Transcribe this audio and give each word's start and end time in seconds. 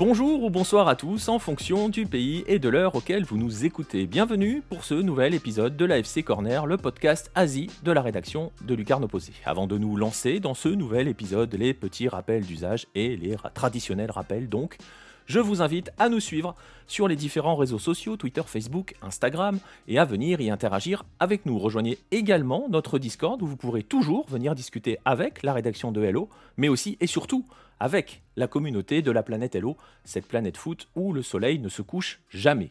Bonjour 0.00 0.44
ou 0.44 0.48
bonsoir 0.48 0.88
à 0.88 0.96
tous 0.96 1.28
en 1.28 1.38
fonction 1.38 1.90
du 1.90 2.06
pays 2.06 2.42
et 2.46 2.58
de 2.58 2.70
l'heure 2.70 2.94
auquel 2.94 3.22
vous 3.22 3.36
nous 3.36 3.66
écoutez. 3.66 4.06
Bienvenue 4.06 4.62
pour 4.66 4.82
ce 4.82 4.94
nouvel 4.94 5.34
épisode 5.34 5.76
de 5.76 5.84
l'AFC 5.84 6.24
Corner, 6.24 6.64
le 6.64 6.78
podcast 6.78 7.30
Asie 7.34 7.66
de 7.82 7.92
la 7.92 8.00
rédaction 8.00 8.50
de 8.62 8.74
Lucarne 8.74 9.04
Opposé. 9.04 9.34
Avant 9.44 9.66
de 9.66 9.76
nous 9.76 9.96
lancer 9.96 10.40
dans 10.40 10.54
ce 10.54 10.70
nouvel 10.70 11.06
épisode, 11.06 11.54
les 11.54 11.74
petits 11.74 12.08
rappels 12.08 12.46
d'usage 12.46 12.86
et 12.94 13.14
les 13.14 13.36
traditionnels 13.52 14.10
rappels 14.10 14.48
donc. 14.48 14.78
Je 15.26 15.38
vous 15.38 15.60
invite 15.60 15.92
à 15.98 16.08
nous 16.08 16.18
suivre 16.18 16.54
sur 16.86 17.06
les 17.06 17.14
différents 17.14 17.54
réseaux 17.54 17.78
sociaux, 17.78 18.16
Twitter, 18.16 18.42
Facebook, 18.46 18.94
Instagram, 19.02 19.58
et 19.86 19.98
à 19.98 20.06
venir 20.06 20.40
y 20.40 20.50
interagir 20.50 21.04
avec 21.20 21.44
nous. 21.44 21.58
Rejoignez 21.58 21.98
également 22.10 22.68
notre 22.70 22.98
Discord 22.98 23.40
où 23.42 23.46
vous 23.46 23.58
pourrez 23.58 23.82
toujours 23.82 24.26
venir 24.30 24.54
discuter 24.54 24.98
avec 25.04 25.42
la 25.42 25.52
rédaction 25.52 25.92
de 25.92 26.02
Hello, 26.02 26.30
mais 26.56 26.68
aussi 26.68 26.96
et 27.00 27.06
surtout 27.06 27.44
avec 27.80 28.22
la 28.36 28.46
communauté 28.46 29.02
de 29.02 29.10
la 29.10 29.22
planète 29.22 29.54
Hello, 29.54 29.76
cette 30.04 30.28
planète 30.28 30.56
foot 30.56 30.88
où 30.94 31.12
le 31.12 31.22
soleil 31.22 31.58
ne 31.58 31.68
se 31.68 31.82
couche 31.82 32.20
jamais. 32.28 32.70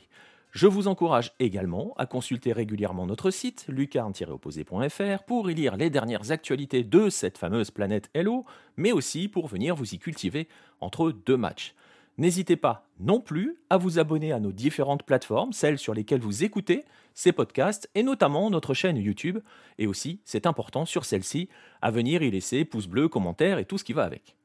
Je 0.52 0.66
vous 0.66 0.88
encourage 0.88 1.34
également 1.40 1.94
à 1.98 2.08
consulter 2.08 2.54
régulièrement 2.54 3.06
notre 3.06 3.30
site 3.30 3.66
lucarne-opposé.fr 3.68 5.24
pour 5.24 5.52
y 5.52 5.54
lire 5.54 5.78
les 5.78 5.90
dernières 5.92 6.32
actualités 6.32 6.84
de 6.84 7.10
cette 7.10 7.38
fameuse 7.38 7.70
planète 7.70 8.10
Hello, 8.14 8.46
mais 8.78 8.92
aussi 8.92 9.28
pour 9.28 9.48
venir 9.48 9.76
vous 9.76 9.94
y 9.94 10.00
cultiver 10.00 10.48
entre 10.80 11.12
deux 11.12 11.38
matchs. 11.38 11.76
N'hésitez 12.18 12.56
pas 12.56 12.88
non 13.00 13.22
plus 13.22 13.58
à 13.70 13.78
vous 13.78 14.00
abonner 14.00 14.32
à 14.32 14.40
nos 14.40 14.52
différentes 14.52 15.04
plateformes, 15.04 15.54
celles 15.54 15.78
sur 15.78 15.94
lesquelles 15.94 16.20
vous 16.20 16.44
écoutez 16.44 16.84
ces 17.14 17.32
podcasts 17.32 17.90
et 17.96 18.04
notamment 18.04 18.50
notre 18.50 18.74
chaîne 18.74 18.98
YouTube, 18.98 19.40
et 19.78 19.88
aussi, 19.88 20.20
c'est 20.26 20.46
important 20.48 20.86
sur 20.86 21.06
celle-ci, 21.06 21.48
à 21.82 21.92
venir 21.92 22.24
y 22.24 22.32
laisser 22.32 22.66
pouce 22.66 22.88
bleu, 22.88 23.08
commentaires 23.08 23.60
et 23.60 23.66
tout 23.66 23.78
ce 23.78 23.84
qui 23.84 23.94
va 23.94 24.04
avec. 24.04 24.36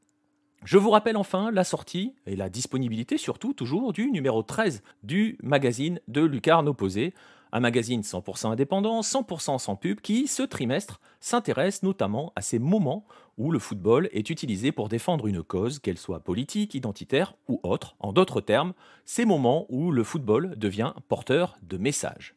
Je 0.65 0.79
vous 0.79 0.89
rappelle 0.89 1.19
enfin 1.19 1.51
la 1.51 1.63
sortie 1.63 2.15
et 2.27 2.37
la 2.37 2.49
disponibilité 2.49 3.19
surtout 3.19 3.53
toujours 3.53 3.93
du 3.93 4.11
numéro 4.11 4.43
13 4.43 4.83
du 5.03 5.37
magazine 5.43 6.01
de 6.09 6.23
Lucarne 6.23 6.69
Opposé, 6.69 7.13
un 7.53 7.61
magazine 7.61 8.01
100% 8.01 8.47
indépendant, 8.47 9.03
100% 9.03 9.59
sans 9.59 9.77
pub 9.77 10.01
qui, 10.01 10.27
ce 10.27 10.43
trimestre, 10.43 11.01
s'intéresse 11.21 11.83
notamment 11.83 12.33
à 12.35 12.41
ces 12.41 12.59
moments 12.59 13.05
où 13.37 13.51
le 13.51 13.59
football 13.59 14.09
est 14.13 14.31
utilisé 14.31 14.73
pour 14.73 14.89
défendre 14.89 15.27
une 15.27 15.43
cause, 15.43 15.81
qu'elle 15.81 15.99
soit 15.99 16.21
politique, 16.21 16.75
identitaire 16.75 17.35
ou 17.47 17.61
autre. 17.63 17.95
En 18.01 18.15
d'autres 18.15 18.41
termes, 18.41 18.73
ces 19.05 19.27
moments 19.27 19.67
où 19.69 19.93
le 19.93 20.03
football 20.03 20.55
devient 20.57 20.95
porteur 21.09 21.59
de 21.63 21.77
messages. 21.77 22.35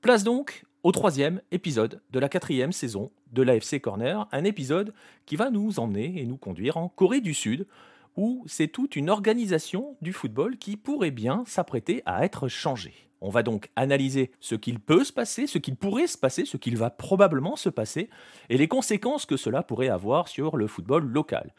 Place 0.00 0.24
donc 0.24 0.64
au 0.82 0.90
troisième 0.90 1.40
épisode 1.52 2.00
de 2.10 2.18
la 2.18 2.28
quatrième 2.28 2.72
saison 2.72 3.12
de 3.32 3.42
l'AFC 3.42 3.80
Corner, 3.80 4.26
un 4.32 4.44
épisode 4.44 4.92
qui 5.26 5.36
va 5.36 5.50
nous 5.50 5.78
emmener 5.78 6.20
et 6.20 6.26
nous 6.26 6.36
conduire 6.36 6.76
en 6.76 6.88
Corée 6.88 7.20
du 7.20 7.34
Sud, 7.34 7.66
où 8.16 8.44
c'est 8.48 8.68
toute 8.68 8.96
une 8.96 9.08
organisation 9.08 9.96
du 10.02 10.12
football 10.12 10.56
qui 10.56 10.76
pourrait 10.76 11.12
bien 11.12 11.44
s'apprêter 11.46 12.02
à 12.04 12.24
être 12.24 12.48
changée. 12.48 12.94
On 13.20 13.30
va 13.30 13.44
donc 13.44 13.70
analyser 13.76 14.32
ce 14.40 14.56
qu'il 14.56 14.80
peut 14.80 15.04
se 15.04 15.12
passer, 15.12 15.46
ce 15.46 15.58
qu'il 15.58 15.76
pourrait 15.76 16.08
se 16.08 16.18
passer, 16.18 16.44
ce 16.44 16.56
qu'il 16.56 16.76
va 16.76 16.90
probablement 16.90 17.54
se 17.54 17.68
passer, 17.68 18.10
et 18.48 18.58
les 18.58 18.66
conséquences 18.66 19.24
que 19.24 19.36
cela 19.36 19.62
pourrait 19.62 19.88
avoir 19.88 20.26
sur 20.26 20.56
le 20.56 20.66
football 20.66 21.04
local. 21.04 21.54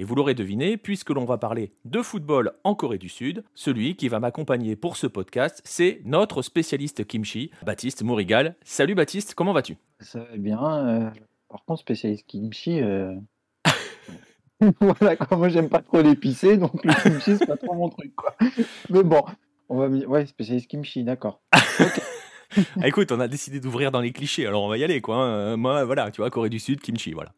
Et 0.00 0.04
vous 0.04 0.14
l'aurez 0.14 0.34
deviné, 0.34 0.76
puisque 0.76 1.10
l'on 1.10 1.24
va 1.24 1.38
parler 1.38 1.72
de 1.84 2.02
football 2.02 2.52
en 2.62 2.76
Corée 2.76 2.98
du 2.98 3.08
Sud, 3.08 3.42
celui 3.56 3.96
qui 3.96 4.06
va 4.06 4.20
m'accompagner 4.20 4.76
pour 4.76 4.96
ce 4.96 5.08
podcast, 5.08 5.60
c'est 5.64 6.00
notre 6.04 6.42
spécialiste 6.42 7.04
kimchi, 7.04 7.50
Baptiste 7.66 8.04
Mourigal. 8.04 8.54
Salut 8.62 8.94
Baptiste, 8.94 9.34
comment 9.34 9.52
vas-tu? 9.52 9.76
Ça 9.98 10.20
va 10.20 10.36
bien. 10.36 10.86
Euh, 10.86 11.10
par 11.48 11.64
contre, 11.64 11.80
spécialiste 11.80 12.28
kimchi, 12.28 12.80
euh... 12.80 13.12
voilà, 14.80 15.16
moi 15.32 15.48
j'aime 15.48 15.68
pas 15.68 15.82
trop 15.82 16.00
l'épicé, 16.00 16.56
donc 16.58 16.84
le 16.84 16.94
kimchi 16.94 17.36
c'est 17.36 17.46
pas 17.46 17.56
trop 17.56 17.74
mon 17.74 17.88
truc. 17.88 18.14
Quoi. 18.14 18.36
Mais 18.90 19.02
bon, 19.02 19.24
on 19.68 19.78
va 19.78 19.88
ouais, 19.88 20.26
spécialiste 20.26 20.70
kimchi, 20.70 21.02
d'accord. 21.02 21.40
Ah, 22.80 22.88
écoute, 22.88 23.12
on 23.12 23.20
a 23.20 23.28
décidé 23.28 23.60
d'ouvrir 23.60 23.90
dans 23.90 24.00
les 24.00 24.10
clichés, 24.10 24.46
alors 24.46 24.62
on 24.62 24.68
va 24.68 24.78
y 24.78 24.82
aller 24.82 25.02
quoi. 25.02 25.16
Hein. 25.16 25.56
Moi, 25.58 25.84
voilà, 25.84 26.10
tu 26.10 26.22
vois, 26.22 26.30
Corée 26.30 26.48
du 26.48 26.58
Sud, 26.58 26.80
kimchi, 26.80 27.12
voilà. 27.12 27.34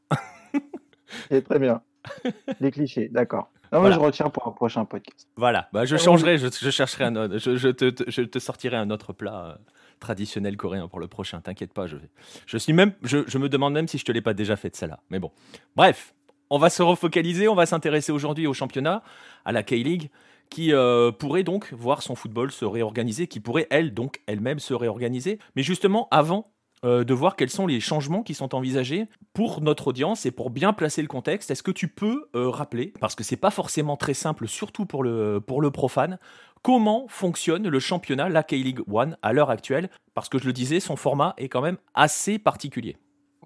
C'est 1.29 1.43
très 1.43 1.59
bien. 1.59 1.83
Les 2.61 2.71
clichés, 2.71 3.09
d'accord. 3.09 3.51
moi, 3.73 3.91
je 3.91 3.99
retiens 3.99 4.31
pour 4.31 4.47
un 4.47 4.53
prochain 4.53 4.85
podcast. 4.85 5.29
Voilà, 5.37 5.69
bah, 5.73 5.85
je 5.85 5.97
changerai, 5.97 6.39
je, 6.39 6.49
chercherai 6.71 7.05
un 7.05 7.17
autre, 7.17 7.39
je, 7.39 7.69
te, 7.69 7.93
je, 8.09 8.23
te, 8.23 8.39
sortirai 8.39 8.77
un 8.77 8.91
autre 8.91 9.13
plat 9.13 9.45
euh, 9.45 9.55
traditionnel 10.01 10.57
coréen 10.57 10.89
pour 10.89 11.01
le 11.01 11.09
prochain. 11.09 11.41
T'inquiète 11.41 11.73
pas, 11.73 11.87
je 11.87 11.97
vais. 11.97 12.11
Je 12.47 12.59
suis 12.59 12.73
même, 12.73 12.93
je, 13.03 13.39
me 13.39 13.49
demande 13.49 13.75
même 13.75 13.89
si 13.89 13.99
je 13.99 14.05
te 14.05 14.13
l'ai 14.13 14.23
pas 14.23 14.35
déjà 14.35 14.57
fait 14.57 14.71
de 14.71 14.77
celle-là. 14.77 15.01
Mais 15.11 15.19
bon, 15.19 15.31
bref, 15.77 16.15
on 16.51 16.59
va 16.59 16.71
se 16.71 16.83
refocaliser, 16.83 17.49
on 17.49 17.55
va 17.55 17.67
s'intéresser 17.67 18.13
aujourd'hui 18.13 18.47
au 18.47 18.55
championnat, 18.55 19.03
à 19.45 19.53
la 19.53 19.63
K-League, 19.63 20.11
qui 20.49 20.73
euh, 20.73 21.13
pourrait 21.13 21.45
donc 21.45 21.73
voir 21.73 22.03
son 22.03 22.17
football 22.17 22.51
se 22.51 22.65
réorganiser, 22.65 23.29
qui 23.29 23.39
pourrait 23.39 23.69
elle 23.71 23.95
donc 23.95 24.21
elle-même 24.27 24.59
se 24.59 24.75
réorganiser. 24.75 25.39
Mais 25.55 25.63
justement, 25.63 26.09
avant 26.11 26.53
euh, 26.83 27.05
de 27.05 27.13
voir 27.13 27.37
quels 27.37 27.51
sont 27.51 27.67
les 27.67 27.79
changements 27.79 28.23
qui 28.23 28.33
sont 28.33 28.55
envisagés 28.55 29.07
pour 29.35 29.61
notre 29.61 29.89
audience 29.89 30.25
et 30.25 30.31
pour 30.31 30.49
bien 30.49 30.73
placer 30.73 31.03
le 31.03 31.09
contexte. 31.09 31.51
Est-ce 31.51 31.63
que 31.63 31.71
tu 31.71 31.89
peux 31.89 32.31
euh, 32.35 32.49
rappeler, 32.49 32.95
parce 33.01 33.15
que 33.15 33.23
c'est 33.23 33.37
pas 33.37 33.51
forcément 33.51 33.99
très 33.99 34.15
simple, 34.15 34.49
surtout 34.49 34.87
pour 34.87 35.03
le, 35.03 35.43
profane, 35.71 36.19
comment 36.63 37.07
fonctionne 37.09 37.69
le 37.69 37.81
championnat, 37.81 38.31
la 38.31 38.43
K-League 38.43 38.81
One, 38.91 39.19
à 39.21 39.35
l'heure 39.35 39.51
actuelle? 39.51 39.91
Parce 40.15 40.31
que 40.31 40.39
je 40.39 40.47
le 40.47 40.55
disais, 40.55 40.81
son 40.81 40.97
format 40.97 41.35
est 41.37 41.51
quand 41.51 41.61
même 41.61 41.77
assez 41.93 42.39
particulier. 42.39 42.97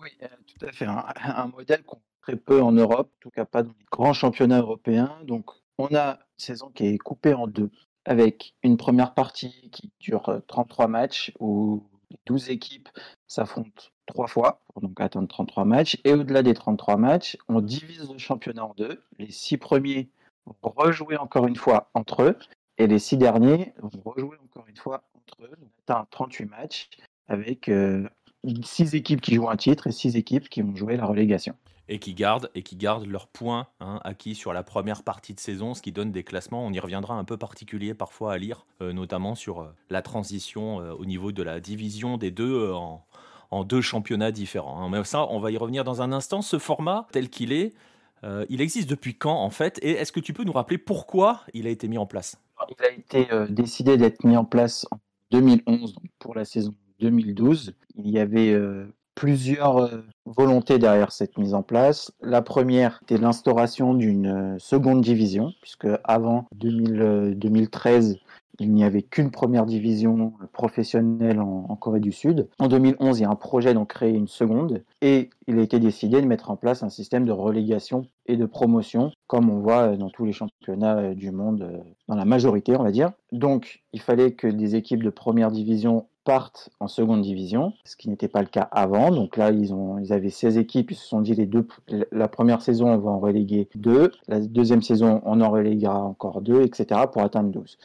Oui, 0.00 0.10
euh, 0.22 0.28
tout 0.46 0.64
à 0.64 0.70
fait. 0.70 0.86
Un, 0.86 1.48
modèle 1.48 1.82
qu'on 1.82 2.00
très 2.22 2.36
peu 2.36 2.62
en 2.62 2.70
Europe, 2.70 3.10
en 3.16 3.20
tout 3.20 3.30
cas 3.30 3.44
pas 3.44 3.64
dans 3.64 3.74
les 3.76 3.86
grands 3.90 4.12
championnats 4.12 4.60
européens. 4.60 5.18
Donc, 5.24 5.50
on 5.78 5.92
a 5.94 6.12
une 6.12 6.18
saison 6.38 6.70
qui 6.72 6.86
est 6.86 6.98
coupée 6.98 7.34
en 7.34 7.48
deux, 7.48 7.70
avec 8.04 8.54
une 8.62 8.76
première 8.76 9.12
partie 9.12 9.70
qui 9.72 9.92
dure 9.98 10.40
33 10.46 10.86
matchs, 10.86 11.32
où 11.40 11.82
12 12.26 12.50
équipes 12.50 12.88
s'affrontent 13.26 13.84
trois 14.06 14.26
fois, 14.26 14.60
pour 14.72 14.82
donc 14.82 15.00
attendre 15.00 15.28
33 15.28 15.64
matchs. 15.64 15.98
Et 16.04 16.12
au-delà 16.12 16.42
des 16.42 16.54
33 16.54 16.96
matchs, 16.96 17.36
on 17.48 17.60
divise 17.60 18.10
le 18.10 18.18
championnat 18.18 18.64
en 18.64 18.74
deux. 18.76 19.02
Les 19.18 19.30
six 19.30 19.56
premiers 19.56 20.08
vont 20.46 20.72
rejouer 20.76 21.16
encore 21.16 21.46
une 21.46 21.56
fois 21.56 21.90
entre 21.94 22.22
eux. 22.22 22.38
Et 22.78 22.86
les 22.86 22.98
six 22.98 23.16
derniers 23.16 23.72
vont 23.78 24.10
rejouer 24.10 24.36
encore 24.44 24.66
une 24.68 24.76
fois 24.76 25.04
entre 25.16 25.44
eux. 25.44 25.56
On 25.62 25.92
atteint 25.92 26.06
38 26.10 26.46
matchs 26.46 26.88
avec 27.28 27.68
euh, 27.68 28.08
six 28.62 28.94
équipes 28.94 29.20
qui 29.20 29.34
jouent 29.34 29.48
un 29.48 29.56
titre 29.56 29.86
et 29.86 29.92
six 29.92 30.16
équipes 30.16 30.48
qui 30.48 30.62
vont 30.62 30.74
jouer 30.74 30.96
la 30.96 31.06
relégation 31.06 31.54
et 31.88 31.98
qui 31.98 32.14
gardent 32.14 32.50
et 32.54 32.62
qui 32.62 32.76
gardent 32.76 33.06
leurs 33.06 33.26
points 33.26 33.66
hein, 33.80 34.00
acquis 34.04 34.34
sur 34.34 34.52
la 34.52 34.62
première 34.62 35.02
partie 35.02 35.34
de 35.34 35.40
saison, 35.40 35.74
ce 35.74 35.82
qui 35.82 35.92
donne 35.92 36.12
des 36.12 36.24
classements. 36.24 36.64
On 36.64 36.72
y 36.72 36.80
reviendra 36.80 37.14
un 37.14 37.24
peu 37.24 37.36
particulier 37.36 37.94
parfois 37.94 38.32
à 38.32 38.38
lire, 38.38 38.66
euh, 38.80 38.92
notamment 38.92 39.34
sur 39.34 39.60
euh, 39.60 39.74
la 39.90 40.02
transition 40.02 40.80
euh, 40.80 40.92
au 40.92 41.04
niveau 41.04 41.32
de 41.32 41.42
la 41.42 41.60
division 41.60 42.16
des 42.16 42.30
deux 42.30 42.72
en, 42.72 43.04
deux 43.64 43.80
championnats 43.80 44.32
différents. 44.32 44.82
Hein. 44.82 44.88
Mais 44.90 45.04
ça, 45.04 45.28
on 45.30 45.38
va 45.38 45.52
y 45.52 45.56
revenir 45.56 45.84
dans 45.84 46.02
un 46.02 46.10
instant. 46.10 46.42
Ce 46.42 46.58
format 46.58 47.06
tel 47.12 47.30
qu'il 47.30 47.52
est, 47.52 47.72
il 48.48 48.60
existe 48.62 48.90
depuis 48.90 49.14
quand 49.14 49.36
en 49.36 49.50
fait? 49.50 49.78
Et 49.82 49.92
est-ce 49.92 50.10
que 50.10 50.18
tu 50.18 50.32
peux 50.32 50.42
nous 50.42 50.52
rappeler 50.52 50.78
pourquoi 50.78 51.42
il 51.52 51.68
a 51.68 51.70
été 51.70 51.86
mis 51.86 51.98
en 51.98 52.06
place? 52.06 52.36
Il 52.68 52.84
a 52.84 52.90
été 52.90 53.28
décidé 53.50 53.96
d'être 53.96 54.24
mis 54.24 54.36
en 54.36 54.44
place 54.44 54.86
en 54.90 54.98
2011 55.30 55.94
pour 56.18 56.34
la 56.34 56.44
saison 56.44 56.74
2012. 56.98 57.76
Il 57.94 58.10
y 58.10 58.18
avait 58.18 58.58
plusieurs 59.24 59.78
euh, 59.78 60.04
volontés 60.26 60.78
derrière 60.78 61.10
cette 61.10 61.38
mise 61.38 61.54
en 61.54 61.62
place. 61.62 62.12
La 62.20 62.42
première 62.42 63.00
était 63.02 63.16
l'instauration 63.16 63.94
d'une 63.94 64.26
euh, 64.26 64.58
seconde 64.58 65.00
division, 65.00 65.54
puisque 65.62 65.88
avant 66.04 66.44
2013, 66.56 68.18
il 68.60 68.72
n'y 68.72 68.84
avait 68.84 69.00
qu'une 69.00 69.30
première 69.30 69.64
division 69.64 70.34
professionnelle 70.52 71.40
en, 71.40 71.74
Corée 71.76 72.00
du 72.00 72.12
Sud. 72.12 72.50
En 72.58 72.68
2011, 72.68 73.18
il 73.18 73.22
y 73.22 73.24
a 73.24 73.30
un 73.30 73.34
projet 73.34 73.72
d'en 73.72 73.86
créer 73.86 74.12
une 74.12 74.28
seconde 74.28 74.84
et 75.00 75.30
il 75.46 75.58
a 75.58 75.62
été 75.62 75.80
décidé 75.80 76.20
de 76.20 76.26
mettre 76.26 76.50
en 76.50 76.56
place 76.56 76.82
un 76.82 76.90
système 76.90 77.24
de 77.24 77.32
relégation 77.32 78.06
et 78.26 78.36
de 78.36 78.44
promotion, 78.44 79.10
comme 79.26 79.48
on 79.48 79.60
voit 79.60 79.96
dans 79.96 80.10
tous 80.10 80.26
les 80.26 80.32
championnats 80.32 81.14
du 81.14 81.30
monde, 81.30 81.82
dans 82.08 82.14
la 82.14 82.24
majorité, 82.26 82.76
on 82.76 82.84
va 82.84 82.92
dire. 82.92 83.12
Donc, 83.32 83.82
il 83.94 84.00
fallait 84.00 84.32
que 84.32 84.46
des 84.46 84.76
équipes 84.76 85.02
de 85.02 85.10
première 85.10 85.50
division 85.50 86.06
partent 86.24 86.70
en 86.80 86.88
seconde 86.88 87.22
division, 87.22 87.72
ce 87.84 87.96
qui 87.96 88.08
n'était 88.08 88.28
pas 88.28 88.40
le 88.40 88.48
cas 88.48 88.68
avant. 88.72 89.10
Donc 89.10 89.36
là, 89.36 89.50
ils, 89.50 89.72
ont, 89.72 90.02
avaient 90.10 90.30
16 90.30 90.58
équipes, 90.58 90.90
ils 90.90 90.96
se 90.96 91.06
sont 91.06 91.20
dit 91.20 91.34
les 91.34 91.46
deux, 91.46 91.66
la 92.10 92.28
première 92.28 92.62
saison, 92.62 92.88
on 92.88 92.98
va 92.98 93.10
en 93.10 93.20
reléguer 93.20 93.68
deux, 93.74 94.10
la 94.26 94.40
deuxième 94.40 94.82
saison, 94.82 95.20
on 95.24 95.40
en 95.40 95.50
reléguera 95.50 96.02
encore 96.02 96.40
deux, 96.40 96.62
etc., 96.62 97.02
pour 97.12 97.22
atteindre 97.22 97.50
12. 97.50 97.78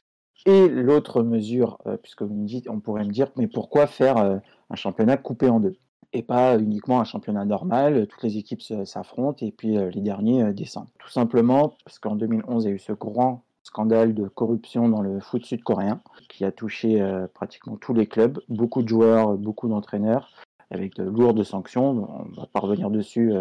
Et 0.45 0.69
l'autre 0.69 1.21
mesure, 1.21 1.80
euh, 1.86 1.97
puisque 1.97 2.21
vous 2.21 2.33
me 2.33 2.47
dites, 2.47 2.69
on 2.69 2.80
pourrait 2.80 3.03
me 3.03 3.12
dire, 3.12 3.30
mais 3.36 3.47
pourquoi 3.47 3.88
faire 3.88 4.18
euh, 4.18 4.38
un 4.69 4.75
championnat 4.75 5.18
coupé 5.18 5.50
en 5.50 5.59
deux? 5.59 5.75
Et 6.13 6.24
pas 6.24 6.57
uniquement 6.57 7.01
un 7.01 7.03
championnat 7.03 7.45
normal, 7.45 8.07
toutes 8.07 8.24
les 8.24 8.38
équipes 8.38 8.62
s'affrontent 8.62 9.45
et 9.45 9.51
puis 9.51 9.77
euh, 9.77 9.91
les 9.91 10.01
derniers 10.01 10.53
descendent. 10.53 10.88
Tout 10.97 11.09
simplement 11.09 11.75
parce 11.83 12.00
qu'en 12.00 12.15
2011, 12.15 12.63
il 12.63 12.68
y 12.68 12.71
a 12.71 12.75
eu 12.75 12.80
ce 12.80 12.94
grand 12.94 13.44
scandale 13.63 14.13
de 14.13 14.27
corruption 14.27 14.89
dans 14.89 15.01
le 15.01 15.19
foot 15.19 15.45
sud-coréen 15.45 16.01
qui 16.27 16.45
a 16.45 16.51
touché 16.51 17.03
pratiquement 17.33 17.77
tous 17.77 17.94
les 17.94 18.07
clubs, 18.07 18.39
beaucoup 18.50 18.81
de 18.81 18.88
joueurs, 18.88 19.38
beaucoup 19.38 19.67
d'entraîneurs, 19.67 20.31
avec 20.71 20.95
de 20.95 21.03
lourdes 21.03 21.44
sanctions. 21.44 22.07
On 22.35 22.39
va 22.39 22.47
pas 22.47 22.59
revenir 22.59 22.89
dessus, 22.89 23.33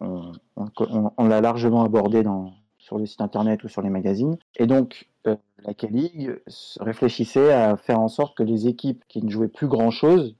on, 0.00 0.32
on 0.56 1.26
l'a 1.26 1.40
largement 1.40 1.84
abordé 1.84 2.22
sur 2.78 2.98
le 2.98 3.06
site 3.06 3.20
internet 3.20 3.62
ou 3.64 3.68
sur 3.68 3.82
les 3.82 3.90
magazines. 3.90 4.36
Et 4.56 4.66
donc, 4.66 5.08
la 5.24 5.74
K-League 5.74 6.40
réfléchissait 6.80 7.52
à 7.52 7.76
faire 7.76 8.00
en 8.00 8.08
sorte 8.08 8.36
que 8.36 8.42
les 8.42 8.66
équipes 8.66 9.04
qui 9.06 9.22
ne 9.22 9.30
jouaient 9.30 9.48
plus 9.48 9.68
grand-chose 9.68 10.36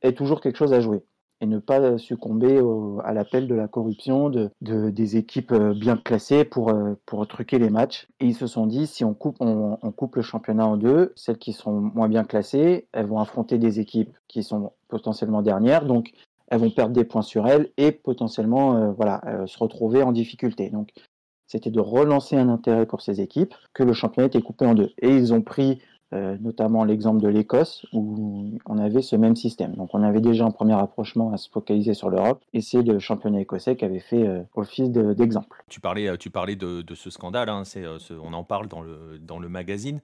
aient 0.00 0.14
toujours 0.14 0.40
quelque 0.40 0.56
chose 0.56 0.72
à 0.72 0.80
jouer 0.80 1.04
et 1.42 1.46
ne 1.46 1.58
pas 1.58 1.98
succomber 1.98 2.60
à 3.04 3.12
l'appel 3.12 3.48
de 3.48 3.54
la 3.54 3.66
corruption 3.66 4.30
de, 4.30 4.50
des 4.60 5.16
équipes 5.16 5.52
bien 5.52 5.96
classées 5.96 6.44
pour, 6.44 6.72
pour 7.04 7.26
truquer 7.26 7.58
les 7.58 7.68
matchs. 7.68 8.06
Et 8.20 8.26
ils 8.26 8.34
se 8.34 8.46
sont 8.46 8.66
dit, 8.66 8.86
si 8.86 9.04
on 9.04 9.12
coupe, 9.12 9.36
on, 9.40 9.76
coupe 9.90 10.14
le 10.16 10.22
championnat 10.22 10.66
en 10.66 10.76
deux, 10.76 11.12
celles 11.16 11.38
qui 11.38 11.52
sont 11.52 11.72
moins 11.72 12.08
bien 12.08 12.22
classées, 12.22 12.86
elles 12.92 13.06
vont 13.06 13.18
affronter 13.18 13.58
des 13.58 13.80
équipes 13.80 14.16
qui 14.28 14.44
sont 14.44 14.72
potentiellement 14.86 15.42
dernières, 15.42 15.84
donc 15.84 16.12
elles 16.46 16.60
vont 16.60 16.70
perdre 16.70 16.94
des 16.94 17.04
points 17.04 17.22
sur 17.22 17.48
elles 17.48 17.72
et 17.76 17.90
potentiellement 17.90 18.92
voilà, 18.92 19.20
se 19.46 19.58
retrouver 19.58 20.04
en 20.04 20.12
difficulté. 20.12 20.70
Donc 20.70 20.90
c'était 21.52 21.70
de 21.70 21.80
relancer 21.80 22.36
un 22.36 22.48
intérêt 22.48 22.86
pour 22.86 23.02
ces 23.02 23.20
équipes, 23.20 23.54
que 23.74 23.82
le 23.82 23.92
championnat 23.92 24.28
était 24.28 24.40
coupé 24.40 24.64
en 24.64 24.74
deux. 24.74 24.90
Et 25.02 25.14
ils 25.14 25.34
ont 25.34 25.42
pris 25.42 25.80
euh, 26.12 26.36
notamment 26.40 26.84
l'exemple 26.84 27.22
de 27.22 27.28
l'Écosse, 27.28 27.86
où 27.94 28.58
on 28.66 28.78
avait 28.78 29.00
ce 29.00 29.16
même 29.16 29.34
système. 29.34 29.74
Donc 29.76 29.90
on 29.94 30.02
avait 30.02 30.20
déjà 30.20 30.44
un 30.44 30.50
premier 30.50 30.74
approchement 30.74 31.32
à 31.32 31.38
se 31.38 31.48
focaliser 31.48 31.94
sur 31.94 32.10
l'Europe, 32.10 32.42
et 32.52 32.60
c'est 32.60 32.82
le 32.82 32.98
championnat 32.98 33.40
écossais 33.40 33.76
qui 33.76 33.84
avait 33.86 34.00
fait 34.00 34.26
euh, 34.26 34.42
office 34.54 34.90
d'exemple. 34.90 35.64
tu 35.70 35.80
parlais, 35.80 36.08
euh, 36.08 36.16
tu 36.18 36.28
parlais 36.28 36.54
de, 36.54 36.84
ce 36.94 37.08
scandale, 37.08 37.48
hein, 37.48 37.62
on 38.22 38.34
en 38.34 38.44
parle 38.44 38.68
dans 38.68 38.82
le, 38.82 39.18
dans 39.20 39.38
le 39.38 39.48
magazine 39.48 40.02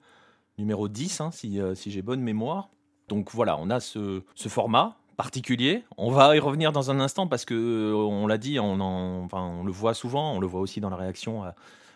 numéro 0.57 0.87
10, 0.87 1.21
hein, 1.21 1.29
si, 1.31 1.59
si 1.75 1.91
j'ai 1.91 2.01
bonne 2.01 2.21
mémoire. 2.21 2.69
Donc 3.07 3.29
voilà, 3.31 3.57
on 3.59 3.69
a 3.69 3.79
ce, 3.79 4.23
format 4.35 4.97
particulier. 5.15 5.83
On 5.97 6.11
va 6.11 6.35
y 6.35 6.39
revenir 6.39 6.71
dans 6.71 6.89
un 6.89 6.99
instant 6.99 7.27
parce 7.27 7.45
que 7.45 7.93
on 7.93 8.25
l'a 8.25 8.37
dit, 8.37 8.59
on, 8.59 8.79
en, 8.79 9.23
enfin, 9.25 9.43
on 9.43 9.63
le 9.63 9.71
voit 9.71 9.93
souvent, 9.93 10.33
on 10.33 10.39
le 10.39 10.47
voit 10.47 10.61
aussi 10.61 10.81
dans 10.81 10.89
la 10.89 10.95
réaction. 10.95 11.43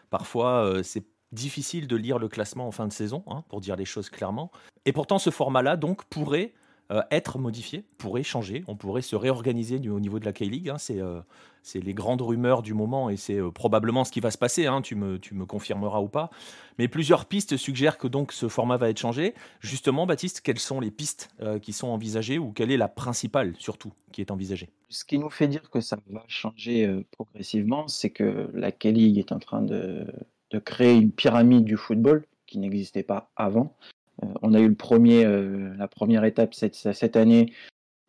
parfois, 0.10 0.82
c'est 0.84 1.04
difficile 1.34 1.88
de 1.88 1.96
lire 1.96 2.20
le 2.20 2.28
classement 2.28 2.68
en 2.68 2.72
fin 2.72 2.88
de 2.88 2.94
saison, 2.94 3.24
hein, 3.28 3.44
pour 3.50 3.62
dire 3.62 3.76
les 3.76 3.86
choses 3.86 4.10
clairement. 4.10 4.52
Et 4.86 4.94
pourtant, 4.94 5.20
ce 5.20 5.30
format-là, 5.30 5.76
donc, 5.76 6.06
pourrait 6.06 6.54
euh, 6.92 7.02
être 7.12 7.40
modifié, 7.40 7.86
pourrait 7.98 8.24
changer. 8.24 8.64
On 8.68 8.76
pourrait 8.76 9.02
se 9.02 9.16
réorganiser 9.16 9.78
au 9.90 10.02
niveau 10.02 10.20
de 10.20 10.26
la 10.26 10.34
K-League. 10.34 10.70
Hein. 10.70 10.76
Euh, 10.92 11.22
c'est 11.62 11.80
les 11.80 11.94
grandes 11.94 12.22
rumeurs 12.22 12.62
du 12.62 12.74
moment 12.74 13.10
et 13.10 13.16
c'est 13.16 13.40
euh, 13.40 13.52
probablement 13.52 14.04
ce 14.04 14.12
qui 14.12 14.20
va 14.20 14.32
se 14.32 14.38
passer. 14.38 14.68
Hein. 14.68 14.82
Tu, 14.82 14.96
me, 14.96 15.18
tu 15.18 15.34
me 15.34 15.46
confirmeras 15.46 16.02
ou 16.02 16.10
pas. 16.10 16.30
Mais 16.78 16.90
plusieurs 16.90 17.26
pistes 17.26 17.56
suggèrent 17.56 17.98
que 17.98 18.08
donc 18.08 18.34
ce 18.34 18.50
format 18.50 18.76
va 18.76 18.90
être 18.90 19.00
changé. 19.00 19.34
Justement, 19.62 20.06
Baptiste, 20.06 20.42
quelles 20.42 20.60
sont 20.60 20.82
les 20.82 20.92
pistes 20.92 21.30
qui 21.62 21.72
sont 21.72 21.88
envisagées 21.88 22.38
ou 22.38 22.52
quelle 22.52 22.70
est 22.70 22.78
la 22.78 22.90
principale 22.90 23.54
surtout 23.60 23.94
qui 24.12 24.22
est 24.22 24.30
envisagée? 24.30 24.70
Ce 24.90 25.06
qui 25.06 25.18
nous 25.18 25.30
fait 25.30 25.48
dire 25.48 25.70
que 25.70 25.80
ça 25.80 25.98
va 26.10 26.24
changer 26.28 27.04
progressivement, 27.12 27.88
c'est 27.88 28.10
que 28.10 28.50
la 28.54 28.72
K-League 28.72 29.18
est 29.18 29.32
en 29.32 29.40
train 29.40 29.62
de 29.62 30.06
de 30.54 30.60
créer 30.60 30.94
une 30.94 31.12
pyramide 31.12 31.66
du 31.66 31.76
football 31.76 32.26
qui 32.46 32.60
n'existait 32.60 33.04
pas 33.04 33.32
avant. 33.36 33.76
Euh, 34.24 34.28
on 34.44 34.54
a 34.54 34.60
eu 34.60 34.68
le 34.70 34.76
premier, 34.76 35.26
euh, 35.26 35.74
la 35.78 35.88
première 35.88 36.24
étape 36.24 36.54
cette, 36.54 37.16
année 37.18 37.52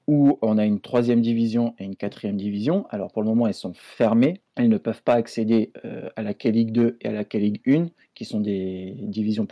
où 0.07 0.39
on 0.43 0.59
a 0.59 0.67
une 0.67 0.81
troisième 0.81 1.23
division 1.23 1.75
et 1.79 1.85
une 1.85 1.97
quatrième 1.97 2.37
division. 2.37 2.87
Alors 2.91 3.11
pour 3.11 3.23
le 3.23 3.29
moment, 3.29 3.47
elles 3.47 3.55
sont 3.55 3.73
fermées. 3.73 4.43
Elles 4.57 4.69
ne 4.69 4.77
peuvent 4.77 5.03
pas 5.03 5.15
accéder 5.15 5.73
euh, 5.87 6.11
à 6.17 6.23
la 6.23 6.35
K-League 6.35 6.73
2 6.73 6.99
et 7.01 7.09
à 7.09 7.13
la 7.13 7.25
K-League 7.25 7.63
1, 7.67 7.87
qui 8.15 8.27
sont 8.27 8.41
des 8.41 8.95
divisions 9.01 9.47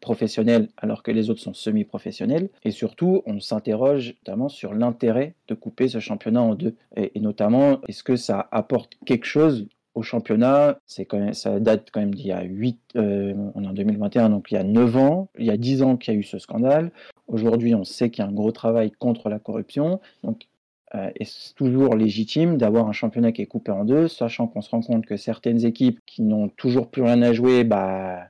professionnelles, 0.00 0.68
alors 0.76 1.02
que 1.02 1.10
les 1.10 1.30
autres 1.30 1.40
sont 1.40 1.54
semi-professionnelles. 1.54 2.50
Et 2.64 2.70
surtout, 2.70 3.22
on 3.26 3.40
s'interroge 3.40 4.14
notamment 4.24 4.48
sur 4.48 4.72
l'intérêt 4.72 5.34
de 5.48 5.54
couper 5.54 5.88
ce 5.88 5.98
championnat 5.98 6.42
en 6.42 6.54
deux. 6.54 6.76
et 6.96 7.18
notamment, 7.18 7.80
est-ce 7.88 8.04
que 8.04 8.14
ça 8.14 8.48
apporte 8.52 8.96
quelque 9.04 9.26
chose 9.26 9.66
au 9.98 10.02
championnat, 10.02 10.78
ça 10.86 11.60
date 11.60 11.88
quand 11.92 12.00
même 12.00 12.14
d'il 12.14 12.26
y 12.26 12.32
a 12.32 12.42
8, 12.42 12.78
euh, 12.96 13.34
on 13.54 13.64
est 13.64 13.66
en 13.66 13.72
2021, 13.72 14.30
donc 14.30 14.50
il 14.52 14.54
y 14.54 14.58
a 14.58 14.62
9 14.62 14.96
ans, 14.96 15.28
il 15.36 15.46
y 15.46 15.50
a 15.50 15.56
10 15.56 15.82
ans 15.82 15.96
qu'il 15.96 16.14
y 16.14 16.16
a 16.16 16.20
eu 16.20 16.22
ce 16.22 16.38
scandale. 16.38 16.92
Aujourd'hui, 17.26 17.74
on 17.74 17.82
sait 17.84 18.08
qu'il 18.08 18.22
y 18.22 18.26
a 18.26 18.30
un 18.30 18.32
gros 18.32 18.52
travail 18.52 18.92
contre 18.92 19.28
la 19.28 19.40
corruption. 19.40 20.00
Donc, 20.22 20.46
euh, 20.94 21.10
est 21.16 21.54
toujours 21.56 21.96
légitime 21.96 22.56
d'avoir 22.56 22.88
un 22.88 22.92
championnat 22.92 23.32
qui 23.32 23.42
est 23.42 23.46
coupé 23.46 23.72
en 23.72 23.84
deux, 23.84 24.06
sachant 24.08 24.46
qu'on 24.46 24.62
se 24.62 24.70
rend 24.70 24.80
compte 24.80 25.04
que 25.04 25.16
certaines 25.16 25.64
équipes 25.66 25.98
qui 26.06 26.22
n'ont 26.22 26.48
toujours 26.48 26.88
plus 26.90 27.02
rien 27.02 27.20
à 27.22 27.32
jouer, 27.32 27.64
bah, 27.64 28.28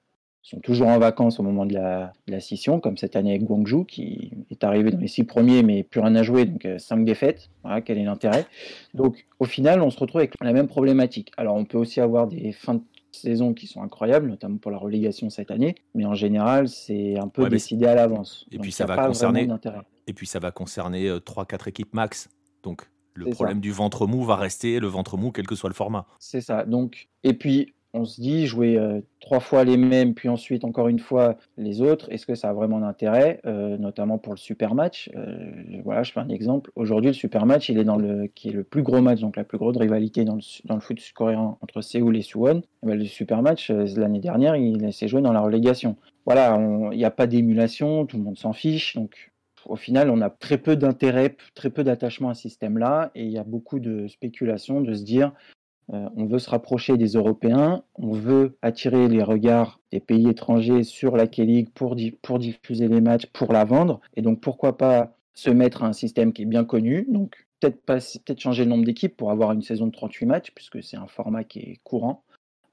sont 0.48 0.60
toujours 0.60 0.88
en 0.88 0.98
vacances 0.98 1.38
au 1.38 1.42
moment 1.42 1.66
de 1.66 1.74
la, 1.74 2.40
scission, 2.40 2.80
comme 2.80 2.96
cette 2.96 3.16
année 3.16 3.30
avec 3.30 3.44
Guangzhou, 3.44 3.84
qui 3.84 4.32
est 4.50 4.64
arrivé 4.64 4.90
dans 4.90 4.98
les 4.98 5.08
six 5.08 5.24
premiers, 5.24 5.62
mais 5.62 5.82
plus 5.82 6.00
rien 6.00 6.14
à 6.14 6.22
jouer, 6.22 6.46
donc 6.46 6.64
euh, 6.64 6.78
cinq 6.78 7.04
défaites. 7.04 7.50
Voilà, 7.62 7.82
quel 7.82 7.98
est 7.98 8.04
l'intérêt? 8.04 8.46
Donc, 8.94 9.26
au 9.40 9.44
final, 9.44 9.82
on 9.82 9.90
se 9.90 9.98
retrouve 9.98 10.20
avec 10.20 10.32
la 10.40 10.52
même 10.52 10.68
problématique. 10.68 11.32
Alors, 11.36 11.54
on 11.56 11.64
peut 11.64 11.76
aussi 11.76 12.00
avoir 12.00 12.28
des 12.28 12.52
fins 12.52 12.74
de 12.74 12.82
saison 13.12 13.52
qui 13.52 13.66
sont 13.66 13.82
incroyables, 13.82 14.28
notamment 14.28 14.56
pour 14.56 14.70
la 14.70 14.78
relégation 14.78 15.28
cette 15.28 15.50
année, 15.50 15.74
mais 15.94 16.06
en 16.06 16.14
général, 16.14 16.68
c'est 16.68 17.18
un 17.18 17.28
peu 17.28 17.48
décidé 17.48 17.86
à 17.86 17.94
l'avance. 17.94 18.46
Et 18.50 18.58
puis 18.58 18.72
ça 18.72 18.86
va 18.86 19.06
concerner. 19.06 19.48
Et 20.06 20.12
puis 20.14 20.26
ça 20.26 20.38
va 20.38 20.50
concerner 20.50 21.10
3-4 21.10 21.68
équipes 21.68 21.92
max. 21.94 22.28
Donc 22.62 22.88
le 23.14 23.30
problème 23.30 23.60
du 23.60 23.72
ventre 23.72 24.06
mou 24.06 24.24
va 24.24 24.36
rester 24.36 24.78
le 24.78 24.86
ventre 24.86 25.16
mou, 25.16 25.32
quel 25.32 25.46
que 25.46 25.54
soit 25.54 25.68
le 25.68 25.74
format. 25.74 26.06
C'est 26.18 26.40
ça. 26.40 26.64
Donc, 26.64 27.08
et 27.24 27.34
puis 27.34 27.74
on 27.94 28.04
se 28.04 28.20
dit 28.20 28.46
jouer 28.46 28.76
euh, 28.76 29.00
trois 29.20 29.40
fois 29.40 29.64
les 29.64 29.76
mêmes, 29.76 30.14
puis 30.14 30.28
ensuite 30.28 30.64
encore 30.64 30.88
une 30.88 30.98
fois 30.98 31.36
les 31.56 31.80
autres, 31.80 32.10
est-ce 32.12 32.26
que 32.26 32.34
ça 32.34 32.50
a 32.50 32.52
vraiment 32.52 32.80
d'intérêt, 32.80 33.40
euh, 33.46 33.78
notamment 33.78 34.18
pour 34.18 34.34
le 34.34 34.38
super 34.38 34.74
match 34.74 35.10
euh, 35.16 35.52
Voilà, 35.84 36.02
je 36.02 36.12
fais 36.12 36.20
un 36.20 36.28
exemple. 36.28 36.70
Aujourd'hui, 36.76 37.10
le 37.10 37.14
super 37.14 37.46
match, 37.46 37.68
il 37.68 37.78
est 37.78 37.84
dans 37.84 37.96
le 37.96 38.26
qui 38.34 38.48
est 38.48 38.52
le 38.52 38.64
plus 38.64 38.82
gros 38.82 39.00
match, 39.00 39.20
donc 39.20 39.36
la 39.36 39.44
plus 39.44 39.58
grosse 39.58 39.76
rivalité 39.76 40.24
dans 40.24 40.36
le, 40.36 40.80
foot 40.80 40.98
coréen 41.14 41.56
entre 41.60 41.80
Séoul 41.80 42.16
et 42.16 42.22
Suwon. 42.22 42.62
Eh 42.82 42.86
ben, 42.86 42.98
le 42.98 43.04
super 43.04 43.42
match 43.42 43.70
l'année 43.70 44.20
dernière, 44.20 44.56
il 44.56 44.92
s'est 44.92 45.08
joué 45.08 45.22
dans 45.22 45.32
la 45.32 45.40
relégation. 45.40 45.96
Voilà, 46.26 46.58
il 46.92 46.98
n'y 46.98 47.04
a 47.04 47.10
pas 47.10 47.26
d'émulation, 47.26 48.04
tout 48.04 48.18
le 48.18 48.22
monde 48.22 48.38
s'en 48.38 48.52
fiche, 48.52 48.94
donc 48.94 49.30
au 49.66 49.76
final, 49.76 50.10
on 50.10 50.20
a 50.20 50.30
très 50.30 50.58
peu 50.58 50.76
d'intérêt, 50.76 51.36
très 51.54 51.70
peu 51.70 51.84
d'attachement 51.84 52.30
à 52.30 52.34
ce 52.34 52.42
système-là, 52.42 53.10
et 53.14 53.24
il 53.24 53.30
y 53.30 53.38
a 53.38 53.44
beaucoup 53.44 53.80
de 53.80 54.08
spéculation 54.08 54.80
de 54.80 54.94
se 54.94 55.04
dire 55.04 55.32
euh, 55.92 56.08
on 56.16 56.26
veut 56.26 56.38
se 56.38 56.50
rapprocher 56.50 56.96
des 56.96 57.12
Européens, 57.12 57.82
on 57.94 58.12
veut 58.12 58.58
attirer 58.60 59.08
les 59.08 59.22
regards 59.22 59.80
des 59.90 60.00
pays 60.00 60.28
étrangers 60.28 60.82
sur 60.82 61.16
la 61.16 61.26
K-League 61.26 61.70
pour, 61.74 61.96
pour, 62.22 62.38
diffuser 62.38 62.88
les 62.88 63.00
matchs, 63.00 63.26
pour 63.26 63.52
la 63.52 63.64
vendre. 63.64 64.00
Et 64.14 64.22
donc 64.22 64.40
pourquoi 64.40 64.76
pas 64.76 65.16
se 65.34 65.50
mettre 65.50 65.84
à 65.84 65.86
un 65.86 65.92
système 65.92 66.32
qui 66.32 66.42
est 66.42 66.46
bien 66.46 66.64
connu. 66.64 67.06
Donc 67.08 67.46
peut-être 67.60 67.80
peut 67.84 68.34
changer 68.36 68.64
le 68.64 68.70
nombre 68.70 68.84
d'équipes 68.84 69.16
pour 69.16 69.30
avoir 69.30 69.52
une 69.52 69.62
saison 69.62 69.86
de 69.86 69.92
38 69.92 70.26
matchs, 70.26 70.50
puisque 70.54 70.82
c'est 70.82 70.96
un 70.96 71.06
format 71.06 71.44
qui 71.44 71.60
est 71.60 71.80
courant. 71.84 72.22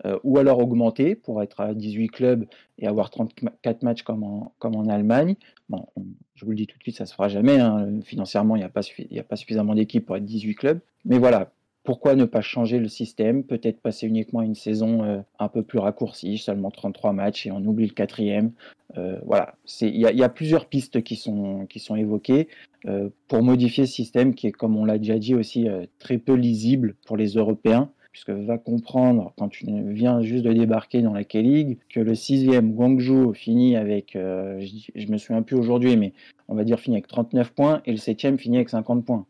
Euh, 0.06 0.20
ou 0.26 0.38
alors 0.38 0.60
augmenter 0.60 1.16
pour 1.16 1.42
être 1.42 1.62
à 1.62 1.74
18 1.74 2.10
clubs 2.10 2.46
et 2.78 2.86
avoir 2.86 3.10
34 3.10 3.82
matchs 3.84 4.04
comme 4.04 4.24
en, 4.24 4.54
comme 4.60 4.76
en 4.76 4.90
Allemagne. 4.90 5.36
Bon, 5.70 5.88
je 6.36 6.44
vous 6.44 6.52
le 6.52 6.58
dis 6.58 6.68
tout 6.68 6.78
de 6.78 6.84
suite, 6.84 6.98
ça 6.98 7.06
ne 7.06 7.08
se 7.08 7.14
fera 7.14 7.30
jamais. 7.30 7.60
Hein. 7.60 8.02
Financièrement, 8.04 8.58
il 8.58 8.60
n'y 8.60 8.66
a, 8.66 8.68
a, 8.68 9.24
pas 9.24 9.36
suffisamment 9.38 9.74
d'équipes 9.74 10.06
pour 10.06 10.18
être 10.18 10.26
18 10.26 10.56
clubs. 10.56 10.80
Mais 11.06 11.18
voilà, 11.18 11.50
pourquoi 11.86 12.16
ne 12.16 12.26
pas 12.26 12.42
changer 12.42 12.80
le 12.80 12.90
système 12.90 13.44
Peut-être 13.44 13.80
passer 13.80 14.08
uniquement 14.08 14.42
une 14.42 14.56
saison 14.56 15.04
euh, 15.04 15.22
un 15.40 15.48
peu 15.48 15.62
plus 15.62 15.80
raccourcie, 15.80 16.38
seulement 16.38 16.72
33 16.72 17.14
matchs 17.14 17.46
et 17.46 17.52
on 17.52 17.64
oublie 17.64 17.88
le 17.88 17.94
quatrième. 17.94 18.52
Euh, 18.98 19.20
voilà, 19.26 19.56
il 19.82 19.96
y, 19.96 20.24
a 20.24 20.30
plusieurs 20.30 20.66
pistes 20.66 21.04
qui 21.04 21.16
sont, 21.16 21.66
qui 21.68 21.80
sont 21.80 21.96
évoquées 21.96 22.48
euh, 22.88 23.10
pour 23.28 23.44
modifier 23.44 23.86
ce 23.86 23.94
système 23.94 24.34
qui 24.36 24.48
est, 24.48 24.52
comme 24.52 24.76
on 24.76 24.86
l'a 24.86 24.98
déjà 24.98 25.20
dit 25.20 25.36
aussi, 25.36 25.68
très 26.00 26.18
peu 26.18 26.34
lisible 26.34 26.96
pour 27.06 27.18
les 27.18 27.34
Européens 27.34 27.92
puisque 28.16 28.30
va 28.30 28.58
comprendre 28.58 29.34
quand 29.38 29.50
tu 29.50 29.66
viens 29.68 30.22
juste 30.22 30.46
de 30.46 30.54
débarquer 30.54 31.02
dans 31.02 31.12
la 31.12 31.26
K-League 31.26 31.80
que 31.90 32.00
le 32.00 32.16
sixième 32.16 32.72
Guangzhou 32.72 33.34
finit 33.34 33.76
avec, 33.76 34.12
je, 34.14 35.12
me 35.12 35.18
souviens 35.18 35.42
plus 35.42 35.58
aujourd'hui, 35.58 35.98
mais 35.98 36.14
on 36.48 36.56
va 36.56 36.64
dire 36.64 36.80
finit 36.80 36.96
avec 36.96 37.08
39 37.08 37.52
points 37.52 37.82
et 37.86 37.92
le 37.92 37.98
septième 37.98 38.38
finit 38.40 38.56
avec 38.56 38.70
50 38.70 39.04
points. 39.04 39.26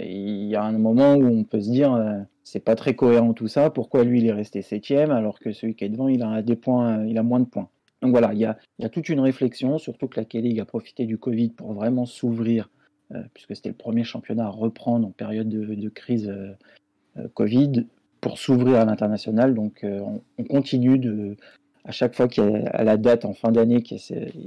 Il 0.00 0.46
y 0.46 0.56
a 0.56 0.62
un 0.62 0.72
moment 0.78 1.16
où 1.16 1.26
on 1.26 1.44
peut 1.44 1.60
se 1.60 1.70
dire 1.70 2.02
c'est 2.42 2.64
pas 2.64 2.76
très 2.76 2.94
cohérent 2.94 3.34
tout 3.34 3.46
ça, 3.46 3.68
pourquoi 3.68 4.04
lui 4.04 4.20
il 4.20 4.26
est 4.26 4.32
resté 4.32 4.62
septième 4.62 5.10
alors 5.10 5.38
que 5.38 5.52
celui 5.52 5.74
qui 5.74 5.84
est 5.84 5.90
devant 5.90 6.08
il 6.08 6.22
a 6.22 6.40
des 6.40 6.56
points, 6.56 7.04
il 7.04 7.18
a 7.18 7.22
moins 7.22 7.40
de 7.40 7.44
points. 7.44 7.68
Donc 8.00 8.12
voilà, 8.12 8.32
il 8.32 8.38
y 8.38 8.46
a, 8.46 8.56
y 8.78 8.86
a 8.86 8.88
toute 8.88 9.10
une 9.10 9.20
réflexion, 9.20 9.76
surtout 9.76 10.08
que 10.08 10.18
la 10.18 10.24
K-League 10.24 10.60
a 10.60 10.64
profité 10.64 11.04
du 11.04 11.18
Covid 11.18 11.50
pour 11.50 11.74
vraiment 11.74 12.06
s'ouvrir, 12.06 12.70
puisque 13.34 13.54
c'était 13.54 13.68
le 13.68 13.74
premier 13.74 14.04
championnat 14.04 14.46
à 14.46 14.48
reprendre 14.48 15.08
en 15.08 15.10
période 15.10 15.50
de, 15.50 15.74
de 15.74 15.88
crise 15.90 16.32
Covid, 17.34 17.84
pour 18.20 18.38
s'ouvrir 18.38 18.80
à 18.80 18.84
l'international. 18.84 19.54
Donc 19.54 19.84
euh, 19.84 20.00
on, 20.38 20.44
continue 20.44 20.98
de, 20.98 21.36
à 21.84 21.92
chaque 21.92 22.14
fois 22.14 22.28
qu'il 22.28 22.44
y 22.44 22.46
a 22.46 22.84
la 22.84 22.96
date 22.96 23.24
en 23.24 23.34
fin 23.34 23.50
d'année 23.50 23.82
qu'il 23.82 23.98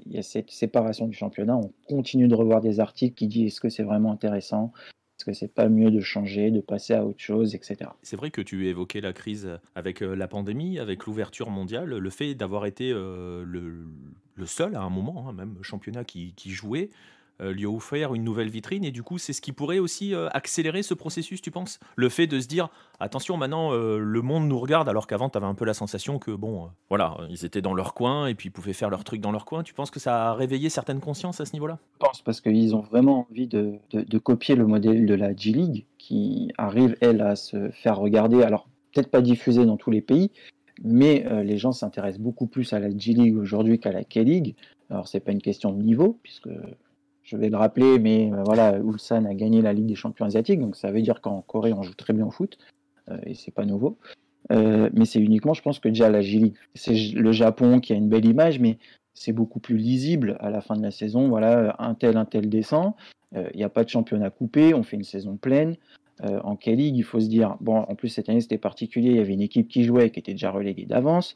y, 0.07 0.17
a 0.17 0.21
cette 0.21 0.51
séparation 0.51 1.07
du 1.07 1.15
championnat, 1.15 1.57
on 1.57 1.71
continue 1.87 2.27
de 2.27 2.35
revoir 2.35 2.61
des 2.61 2.79
articles 2.79 3.15
qui 3.15 3.27
disent 3.27 3.47
est-ce 3.47 3.61
que 3.61 3.69
c'est 3.69 3.83
vraiment 3.83 4.11
intéressant? 4.11 4.71
Est-ce 5.19 5.25
que 5.25 5.33
c'est 5.33 5.53
pas 5.53 5.69
mieux 5.69 5.91
de 5.91 5.99
changer, 5.99 6.49
de 6.49 6.59
passer 6.59 6.93
à 6.93 7.05
autre 7.05 7.19
chose, 7.19 7.53
etc. 7.53 7.91
C'est 8.01 8.15
vrai 8.15 8.31
que 8.31 8.41
tu 8.41 8.67
évoquais 8.67 8.99
la 8.99 9.13
crise 9.13 9.59
avec 9.75 10.01
euh, 10.01 10.15
la 10.15 10.27
pandémie, 10.27 10.79
avec 10.79 11.05
l'ouverture 11.05 11.49
mondiale, 11.49 11.89
le 11.89 12.09
fait 12.09 12.33
d'avoir 12.33 12.65
été 12.65 12.91
euh, 12.91 13.43
le, 13.45 14.45
seul 14.45 14.75
à 14.75 14.81
un 14.81 14.89
moment, 14.89 15.29
hein, 15.29 15.33
même 15.33 15.55
championnat 15.61 16.03
qui 16.03 16.33
jouait, 16.45 16.89
lui 17.39 17.65
offrir 17.65 18.13
une 18.13 18.23
nouvelle 18.23 18.49
vitrine 18.49 18.83
et 18.83 18.91
du 18.91 19.03
coup 19.03 19.17
c'est 19.17 19.33
ce 19.33 19.41
qui 19.41 19.51
pourrait 19.51 19.79
aussi 19.79 20.13
accélérer 20.31 20.83
ce 20.83 20.93
processus 20.93 21.41
tu 21.41 21.51
penses? 21.51 21.79
Le 21.95 22.09
fait 22.09 22.27
de 22.27 22.39
se 22.39 22.47
dire 22.47 22.69
attention 22.99 23.37
maintenant 23.37 23.71
le 23.71 24.21
monde 24.21 24.47
nous 24.47 24.59
regarde 24.59 24.87
alors 24.87 25.07
qu'avant 25.07 25.29
tu 25.29 25.37
avais 25.37 25.47
un 25.47 25.55
peu 25.55 25.65
la 25.65 25.73
sensation 25.73 26.19
que 26.19 26.31
bon 26.31 26.69
voilà 26.89 27.17
ils 27.29 27.45
étaient 27.45 27.61
dans 27.61 27.73
leur 27.73 27.93
coin 27.93 28.27
et 28.27 28.35
puis 28.35 28.49
ils 28.49 28.51
pouvaient 28.51 28.73
faire 28.73 28.89
leur 28.89 29.03
truc 29.03 29.21
dans 29.21 29.31
leur 29.31 29.45
coin. 29.45 29.63
Tu 29.63 29.73
penses 29.73 29.91
que 29.91 29.99
ça 29.99 30.29
a 30.29 30.33
réveillé 30.33 30.69
certaines 30.69 30.99
consciences 30.99 31.41
à 31.41 31.45
ce 31.45 31.53
niveau 31.53 31.67
là 31.67 31.79
je 31.93 32.07
pense 32.07 32.21
parce 32.21 32.41
qu'ils 32.41 32.75
ont 32.75 32.81
vraiment 32.81 33.27
envie 33.29 33.47
de, 33.47 33.75
de, 33.91 34.17
copier 34.17 34.55
le 34.55 34.65
modèle 34.65 35.05
de 35.05 35.13
la 35.13 35.35
G 35.35 35.51
League 35.51 35.85
qui 35.97 36.51
arrive 36.57 36.95
elle 37.01 37.21
à 37.21 37.35
se 37.35 37.71
faire 37.71 37.97
regarder 37.97 38.43
alors 38.43 38.67
peut-être 38.93 39.09
pas 39.09 39.21
diffusé 39.21 39.65
dans 39.65 39.77
tous 39.77 39.91
les 39.91 40.01
pays 40.01 40.31
mais 40.81 41.25
les 41.43 41.57
gens 41.57 41.71
s'intéressent 41.71 42.21
beaucoup 42.21 42.47
plus 42.47 42.73
à 42.73 42.79
la 42.79 42.95
G 42.95 43.13
League 43.13 43.37
aujourd'hui 43.37 43.79
qu'à 43.79 43.91
la 43.91 44.03
K-League. 44.03 44.55
Alors, 44.89 45.07
c'est 45.07 45.19
pas 45.19 45.31
une 45.31 45.41
question 45.41 45.71
de 45.71 45.81
niveau, 45.81 46.19
puisque 46.23 46.49
je 47.23 47.37
vais 47.37 47.49
le 47.49 47.57
rappeler, 47.57 47.99
mais 47.99 48.31
voilà, 48.45 48.77
Ulsan 48.77 49.25
a 49.25 49.33
gagné 49.33 49.61
la 49.61 49.73
Ligue 49.73 49.85
des 49.85 49.95
champions 49.95 50.25
asiatiques, 50.25 50.59
donc 50.59 50.75
ça 50.75 50.91
veut 50.91 51.01
dire 51.01 51.21
qu'en 51.21 51.41
Corée, 51.41 51.73
on 51.73 51.81
joue 51.81 51.93
très 51.93 52.13
bien 52.13 52.25
au 52.25 52.31
foot, 52.31 52.57
euh, 53.09 53.17
et 53.25 53.33
c'est 53.33 53.51
pas 53.51 53.65
nouveau. 53.65 53.97
mais 54.49 55.05
c'est 55.05 55.19
uniquement, 55.19 55.53
je 55.53 55.61
pense 55.61 55.79
que 55.79 55.87
déjà 55.87 56.09
la 56.09 56.21
J-League. 56.21 56.55
C'est 56.75 56.95
le 57.13 57.31
Japon 57.31 57.79
qui 57.79 57.93
a 57.93 57.95
une 57.95 58.09
belle 58.09 58.25
image, 58.25 58.59
mais 58.59 58.77
c'est 59.13 59.31
beaucoup 59.31 59.59
plus 59.59 59.77
lisible 59.77 60.37
à 60.39 60.49
la 60.49 60.61
fin 60.61 60.75
de 60.75 60.81
la 60.81 60.91
saison. 60.91 61.29
Voilà, 61.29 61.75
un 61.79 61.93
tel, 61.93 62.17
un 62.17 62.25
tel 62.25 62.49
descend. 62.49 62.93
Il 63.35 63.55
n'y 63.55 63.63
a 63.63 63.69
pas 63.69 63.83
de 63.83 63.89
championnat 63.89 64.29
coupé, 64.29 64.73
on 64.73 64.83
fait 64.83 64.97
une 64.97 65.03
saison 65.03 65.37
pleine. 65.37 65.75
en 66.21 66.55
K-League, 66.55 66.97
il 66.97 67.03
faut 67.03 67.19
se 67.19 67.27
dire, 67.27 67.55
bon, 67.61 67.77
en 67.77 67.95
plus 67.95 68.09
cette 68.09 68.29
année 68.29 68.41
c'était 68.41 68.57
particulier, 68.57 69.11
il 69.11 69.15
y 69.15 69.19
avait 69.19 69.33
une 69.33 69.41
équipe 69.41 69.69
qui 69.69 69.85
jouait, 69.85 70.09
qui 70.09 70.19
était 70.19 70.33
déjà 70.33 70.51
reléguée 70.51 70.85
d'avance. 70.85 71.35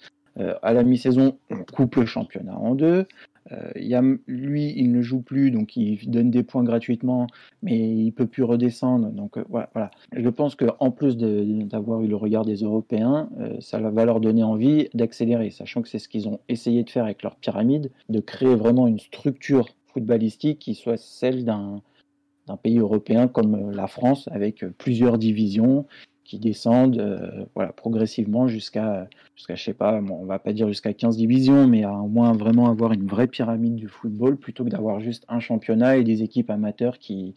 à 0.62 0.74
la 0.74 0.84
mi-saison, 0.84 1.38
on 1.50 1.64
coupe 1.64 1.96
le 1.96 2.06
championnat 2.06 2.58
en 2.58 2.76
deux. 2.76 3.08
Euh, 3.52 4.18
lui, 4.28 4.74
il 4.76 4.92
ne 4.92 5.02
joue 5.02 5.22
plus, 5.22 5.52
donc 5.52 5.76
il 5.78 6.10
donne 6.10 6.32
des 6.32 6.44
points 6.44 6.64
gratuitement, 6.64 7.28
mais 7.64 7.78
il 7.78 8.12
peut 8.12 8.28
plus 8.28 8.44
redescendre. 8.44 9.10
Donc 9.10 9.38
euh, 9.38 9.44
voilà, 9.50 9.70
voilà, 9.74 9.92
Je 10.16 10.30
pense 10.30 10.56
qu'en 10.56 10.92
plus 10.92 11.18
d'avoir 11.18 12.02
eu 12.02 12.08
le 12.08 12.16
regard 12.16 12.46
des 12.46 12.58
Européens, 12.58 13.30
euh, 13.40 13.56
ça 13.60 13.80
va 13.80 14.06
leur 14.06 14.20
donner 14.20 14.44
envie 14.44 14.90
d'accélérer, 14.94 15.50
sachant 15.52 15.82
que 15.82 15.90
c'est 15.90 16.00
ce 16.00 16.10
qu'ils 16.10 16.28
ont 16.28 16.40
essayé 16.50 16.84
de 16.84 16.90
faire 16.90 17.06
avec 17.06 17.24
leur 17.24 17.36
pyramide, 17.36 17.92
de 18.10 18.20
créer 18.20 18.56
vraiment 18.56 18.88
une 18.88 19.00
structure 19.00 19.70
footballistique 19.88 20.60
qui 20.60 20.76
soit 20.76 20.98
celle 20.98 21.46
d'un 21.46 21.82
pays 22.62 22.80
européen 22.80 23.28
comme 23.28 23.72
la 23.72 23.88
France, 23.88 24.28
avec 24.32 24.66
plusieurs 24.78 25.18
divisions 25.18 25.86
qui 26.28 26.40
descendent 26.40 27.00
euh, 27.00 27.46
voilà, 27.56 27.72
progressivement 27.72 28.48
jusqu'à, 28.48 29.08
jusqu'à, 29.36 29.56
je 29.56 29.64
sais 29.64 29.74
pas, 29.74 30.02
on 30.02 30.26
va 30.26 30.40
pas 30.40 30.52
dire 30.52 30.68
jusqu'à 30.68 30.94
15 30.94 31.16
divisions, 31.16 31.68
mais 31.68 31.86
à 31.86 31.94
au 31.94 32.10
moins 32.10 32.34
vraiment 32.34 32.70
avoir 32.70 32.92
une 32.92 33.08
vraie 33.08 33.28
pyramide 33.28 33.76
du 33.76 33.88
football 33.88 34.36
plutôt 34.36 34.66
que 34.66 34.70
d'avoir 34.70 35.00
juste 35.00 35.24
un 35.30 35.40
championnat 35.40 35.96
et 35.96 36.04
des 36.04 36.24
équipes 36.24 36.50
amateurs 36.50 37.00
qui, 37.00 37.34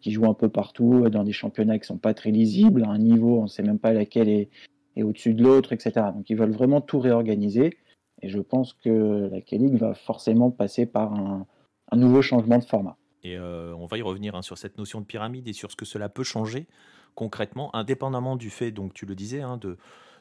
qui 0.00 0.12
jouent 0.12 0.26
un 0.26 0.34
peu 0.34 0.50
partout 0.50 1.08
dans 1.08 1.24
des 1.24 1.32
championnats 1.32 1.78
qui 1.78 1.86
sont 1.86 1.96
pas 1.96 2.12
très 2.12 2.30
lisibles, 2.30 2.84
à 2.84 2.90
un 2.90 2.98
niveau, 2.98 3.38
on 3.38 3.44
ne 3.44 3.48
sait 3.48 3.62
même 3.62 3.78
pas 3.78 3.94
laquelle 3.94 4.28
est, 4.28 4.50
est 4.96 5.02
au-dessus 5.02 5.32
de 5.32 5.42
l'autre, 5.42 5.72
etc. 5.72 5.92
Donc 6.14 6.28
ils 6.28 6.36
veulent 6.36 6.52
vraiment 6.52 6.82
tout 6.82 7.00
réorganiser. 7.00 7.78
Et 8.20 8.28
je 8.28 8.40
pense 8.40 8.74
que 8.74 9.30
la 9.32 9.40
K-League 9.40 9.76
va 9.76 9.94
forcément 9.94 10.50
passer 10.50 10.84
par 10.84 11.14
un, 11.14 11.46
un 11.90 11.96
nouveau 11.96 12.20
changement 12.20 12.58
de 12.58 12.64
format. 12.64 12.98
Et 13.22 13.38
euh, 13.38 13.74
on 13.76 13.86
va 13.86 13.96
y 13.96 14.02
revenir 14.02 14.34
hein, 14.34 14.42
sur 14.42 14.58
cette 14.58 14.76
notion 14.76 15.00
de 15.00 15.06
pyramide 15.06 15.48
et 15.48 15.54
sur 15.54 15.70
ce 15.70 15.76
que 15.76 15.86
cela 15.86 16.10
peut 16.10 16.24
changer 16.24 16.66
concrètement, 17.14 17.74
indépendamment 17.74 18.36
du 18.36 18.50
fait, 18.50 18.70
donc 18.70 18.94
tu 18.94 19.06
le 19.06 19.14
disais, 19.14 19.40
hein, 19.40 19.56
de 19.56 19.76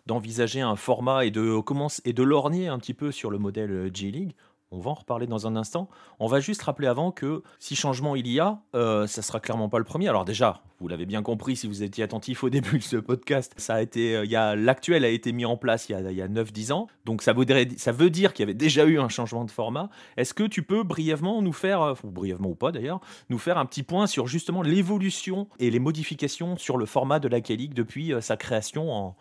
d'envisager 0.05 0.59
un 0.59 0.75
format 0.75 1.25
et 1.25 1.31
de 1.31 1.57
et 2.05 2.13
de 2.13 2.23
lorgner 2.23 2.67
un 2.67 2.77
petit 2.77 2.93
peu 2.93 3.11
sur 3.11 3.31
le 3.31 3.37
modèle 3.37 3.71
euh, 3.71 3.89
G-League. 3.93 4.35
On 4.73 4.79
va 4.79 4.89
en 4.89 4.95
reparler 4.95 5.27
dans 5.27 5.45
un 5.45 5.55
instant. 5.55 5.87
On 6.19 6.25
va 6.25 6.39
juste 6.39 6.63
rappeler 6.63 6.87
avant 6.87 7.11
que 7.11 7.43
si 7.59 7.75
changement 7.75 8.15
il 8.15 8.27
y 8.27 8.39
a, 8.39 8.59
euh, 8.73 9.05
ça 9.05 9.21
sera 9.21 9.39
clairement 9.39 9.69
pas 9.69 9.77
le 9.77 9.83
premier. 9.83 10.07
Alors 10.07 10.25
déjà, 10.25 10.63
vous 10.79 10.87
l'avez 10.87 11.05
bien 11.05 11.21
compris 11.21 11.55
si 11.55 11.67
vous 11.67 11.83
étiez 11.83 12.03
attentif 12.03 12.43
au 12.43 12.49
début 12.53 12.79
de 12.79 12.83
ce 12.83 12.97
podcast, 12.97 13.53
ça 13.55 13.75
a 13.75 13.81
été, 13.81 14.15
euh, 14.15 14.25
il 14.25 14.31
l'actuel 14.31 15.05
a 15.05 15.09
été 15.09 15.31
mis 15.31 15.45
en 15.45 15.57
place 15.57 15.87
il 15.89 15.91
y 15.91 15.95
a, 15.95 16.11
il 16.11 16.17
y 16.17 16.21
a 16.21 16.27
9-10 16.27 16.73
ans. 16.73 16.87
Donc 17.05 17.21
ça 17.21 17.33
veut, 17.33 17.45
ça 17.77 17.91
veut 17.91 18.09
dire 18.09 18.33
qu'il 18.33 18.43
y 18.43 18.47
avait 18.47 18.53
déjà 18.53 18.85
eu 18.85 18.99
un 18.99 19.09
changement 19.09 19.45
de 19.45 19.51
format. 19.51 19.89
Est-ce 20.17 20.33
que 20.33 20.43
tu 20.43 20.63
peux 20.63 20.83
brièvement 20.83 21.41
nous 21.41 21.53
faire, 21.53 21.81
euh, 21.81 21.93
ou 22.03 22.09
brièvement 22.09 22.49
ou 22.49 22.55
pas 22.55 22.71
d'ailleurs, 22.71 22.99
nous 23.29 23.37
faire 23.37 23.59
un 23.59 23.65
petit 23.65 23.83
point 23.83 24.07
sur 24.07 24.27
justement 24.27 24.63
l'évolution 24.63 25.47
et 25.59 25.69
les 25.69 25.79
modifications 25.79 26.57
sur 26.57 26.77
le 26.77 26.85
format 26.85 27.19
de 27.19 27.27
la 27.27 27.41
K-League 27.41 27.73
depuis 27.73 28.11
euh, 28.11 28.21
sa 28.21 28.37
création 28.37 28.91
en 28.91 29.15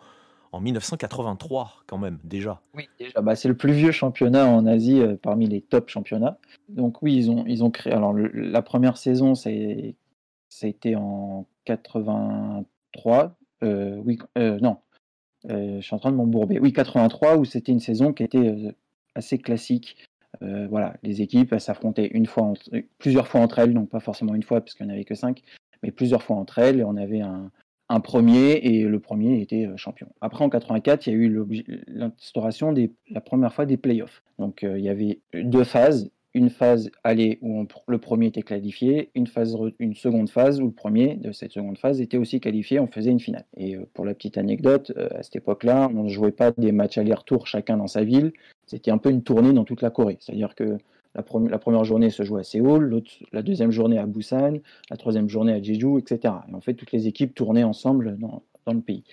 en 0.53 0.61
1983 0.61 1.83
quand 1.87 1.97
même 1.97 2.19
déjà. 2.23 2.61
Oui, 2.75 2.87
déjà, 2.99 3.21
bah, 3.21 3.35
c'est 3.35 3.47
le 3.47 3.57
plus 3.57 3.73
vieux 3.73 3.91
championnat 3.91 4.47
en 4.47 4.65
Asie 4.67 5.01
euh, 5.01 5.17
parmi 5.19 5.47
les 5.47 5.61
top 5.61 5.89
championnats. 5.89 6.37
Donc 6.69 7.01
oui, 7.01 7.15
ils 7.15 7.31
ont, 7.31 7.43
ils 7.47 7.63
ont 7.63 7.71
créé. 7.71 7.91
Alors 7.91 8.13
la 8.13 8.61
première 8.61 8.97
saison, 8.97 9.33
ça 9.35 9.49
a 9.49 10.67
été 10.67 10.95
en 10.95 11.47
83. 11.65 13.35
Euh, 13.63 13.99
oui, 14.05 14.19
euh, 14.37 14.59
non, 14.59 14.77
je 15.49 15.81
suis 15.81 15.95
en 15.95 15.99
train 15.99 16.11
de 16.11 16.17
m'embourber. 16.17 16.59
Oui, 16.59 16.71
83 16.71 17.37
où 17.37 17.45
c'était 17.45 17.71
une 17.71 17.79
saison 17.79 18.13
qui 18.13 18.23
était 18.23 18.75
assez 19.15 19.39
classique. 19.39 20.07
voilà, 20.41 20.95
les 21.01 21.23
équipes 21.23 21.55
s'affrontaient 21.57 22.07
une 22.07 22.27
fois, 22.27 22.53
plusieurs 22.99 23.27
fois 23.27 23.41
entre 23.41 23.57
elles, 23.57 23.73
donc 23.73 23.89
pas 23.89 23.99
forcément 23.99 24.35
une 24.35 24.43
fois 24.43 24.61
puisqu'il 24.61 24.85
n'y 24.85 24.91
en 24.91 24.95
avait 24.95 25.03
que 25.03 25.15
cinq, 25.15 25.41
mais 25.81 25.91
plusieurs 25.91 26.21
fois 26.21 26.35
entre 26.35 26.59
elles. 26.59 26.79
Et 26.79 26.83
on 26.83 26.95
avait 26.95 27.21
un, 27.21 27.49
un 27.93 27.99
premier 27.99 28.53
et 28.53 28.83
le 28.83 28.99
premier 28.99 29.39
était 29.39 29.67
euh, 29.67 29.77
champion. 29.77 30.07
Après 30.19 30.43
en 30.43 30.49
84, 30.49 31.05
il 31.05 31.13
y 31.13 31.15
a 31.15 31.19
eu 31.19 31.75
l'instauration 31.87 32.73
la 33.09 33.21
première 33.21 33.53
fois 33.53 33.65
des 33.65 33.77
playoffs. 33.77 34.23
Donc 34.39 34.63
euh, 34.63 34.79
il 34.79 34.83
y 34.83 34.89
avait 34.89 35.19
deux 35.35 35.63
phases, 35.63 36.09
une 36.33 36.49
phase 36.49 36.89
aller 37.03 37.37
où 37.43 37.67
le 37.87 37.97
premier 37.99 38.27
était 38.27 38.41
qualifié, 38.41 39.11
une 39.13 39.27
phase 39.27 39.55
une 39.77 39.93
seconde 39.93 40.29
phase 40.29 40.59
où 40.59 40.65
le 40.65 40.71
premier 40.71 41.17
de 41.17 41.31
cette 41.31 41.51
seconde 41.51 41.77
phase 41.77 42.01
était 42.01 42.17
aussi 42.17 42.39
qualifié, 42.39 42.79
on 42.79 42.87
faisait 42.87 43.11
une 43.11 43.19
finale. 43.19 43.45
Et 43.57 43.75
euh, 43.75 43.85
pour 43.93 44.05
la 44.05 44.15
petite 44.15 44.39
anecdote, 44.39 44.91
à 45.11 45.21
cette 45.21 45.35
époque-là, 45.35 45.91
on 45.93 46.03
ne 46.03 46.09
jouait 46.09 46.31
pas 46.31 46.51
des 46.51 46.71
matchs 46.71 46.97
aller-retour 46.97 47.45
chacun 47.45 47.77
dans 47.77 47.87
sa 47.87 48.03
ville, 48.03 48.33
c'était 48.65 48.89
un 48.89 48.97
peu 48.97 49.11
une 49.11 49.21
tournée 49.21 49.53
dans 49.53 49.65
toute 49.65 49.83
la 49.83 49.91
Corée. 49.91 50.17
C'est-à-dire 50.19 50.55
que 50.55 50.79
la, 51.15 51.23
première 51.23 51.83
journée 51.83 52.09
se 52.09 52.23
joue 52.23 52.37
à 52.37 52.43
Séoul, 52.43 53.01
la 53.31 53.41
deuxième 53.41 53.71
journée 53.71 53.99
à 53.99 54.05
Busan, 54.05 54.59
la 54.89 54.97
troisième 54.97 55.29
journée 55.29 55.53
à 55.53 55.61
Jeju, 55.61 55.99
etc. 55.99 56.33
Et 56.49 56.55
en 56.55 56.61
fait, 56.61 56.73
toutes 56.73 56.91
les 56.91 57.07
équipes 57.07 57.35
tournaient 57.35 57.63
ensemble 57.63 58.17
dans, 58.17 58.43
le 58.67 58.81
pays. 58.81 59.03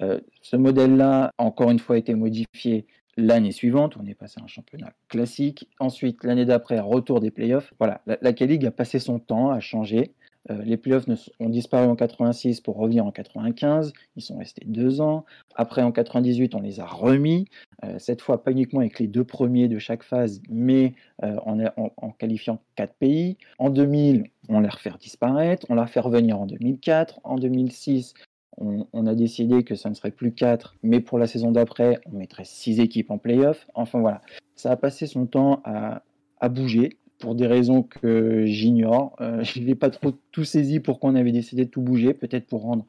Euh, 0.00 0.20
ce 0.42 0.56
modèle-là, 0.56 1.32
encore 1.38 1.70
une 1.70 1.78
fois, 1.78 1.96
a 1.96 1.98
été 1.98 2.14
modifié 2.14 2.86
l'année 3.16 3.52
suivante. 3.52 3.96
On 3.96 4.06
est 4.06 4.14
passé 4.14 4.40
à 4.40 4.44
un 4.44 4.46
championnat 4.46 4.92
classique. 5.08 5.68
Ensuite, 5.80 6.22
l'année 6.22 6.44
d'après, 6.44 6.78
retour 6.78 7.20
des 7.20 7.30
playoffs. 7.30 7.72
Voilà, 7.78 8.02
la, 8.06 8.18
la 8.20 8.32
K-League 8.32 8.66
a 8.66 8.70
passé 8.70 8.98
son 8.98 9.18
temps 9.18 9.50
à 9.50 9.60
changer. 9.60 10.12
Euh, 10.50 10.62
les 10.62 10.76
playoffs 10.76 11.06
ont 11.40 11.48
disparu 11.48 11.86
en 11.86 11.96
86 11.96 12.60
pour 12.60 12.76
revenir 12.76 13.04
en 13.04 13.12
95. 13.12 13.92
Ils 14.16 14.22
sont 14.22 14.38
restés 14.38 14.64
deux 14.66 15.00
ans. 15.00 15.24
Après, 15.54 15.82
en 15.82 15.92
98, 15.92 16.54
on 16.54 16.60
les 16.60 16.80
a 16.80 16.86
remis. 16.86 17.48
Euh, 17.84 17.98
cette 17.98 18.22
fois, 18.22 18.42
pas 18.42 18.52
uniquement 18.52 18.80
avec 18.80 18.98
les 18.98 19.06
deux 19.06 19.24
premiers 19.24 19.68
de 19.68 19.78
chaque 19.78 20.02
phase, 20.02 20.40
mais 20.48 20.94
euh, 21.22 21.36
en, 21.44 22.10
qualifiant 22.12 22.60
quatre 22.76 22.94
pays. 22.94 23.36
En 23.58 23.70
2000, 23.70 24.24
on 24.48 24.60
les 24.60 24.68
refait 24.68 24.92
disparaître. 24.98 25.66
On 25.68 25.74
les 25.74 25.82
refait 25.82 26.00
revenir 26.00 26.40
en 26.40 26.46
2004. 26.46 27.20
En 27.24 27.36
2006, 27.36 28.14
on, 28.56 29.06
a 29.06 29.14
décidé 29.14 29.62
que 29.62 29.76
ça 29.76 29.88
ne 29.88 29.94
serait 29.94 30.10
plus 30.10 30.32
quatre, 30.32 30.74
mais 30.82 31.00
pour 31.00 31.18
la 31.18 31.28
saison 31.28 31.52
d'après, 31.52 32.00
on 32.06 32.16
mettrait 32.16 32.44
six 32.44 32.80
équipes 32.80 33.12
en 33.12 33.18
playoff. 33.18 33.68
Enfin 33.74 34.00
voilà, 34.00 34.20
ça 34.56 34.72
a 34.72 34.76
passé 34.76 35.06
son 35.06 35.26
temps 35.26 35.62
à 35.64 36.48
bouger 36.48 36.96
pour 37.18 37.34
des 37.34 37.46
raisons 37.46 37.82
que 37.82 38.46
j'ignore. 38.46 39.16
Euh, 39.20 39.42
je 39.44 39.60
n'ai 39.60 39.74
pas 39.74 39.90
trop 39.90 40.12
tout 40.32 40.44
saisi 40.44 40.80
pourquoi 40.80 41.10
on 41.10 41.14
avait 41.14 41.32
décidé 41.32 41.64
de 41.64 41.70
tout 41.70 41.82
bouger, 41.82 42.14
peut-être 42.14 42.46
pour 42.46 42.62
rendre 42.62 42.86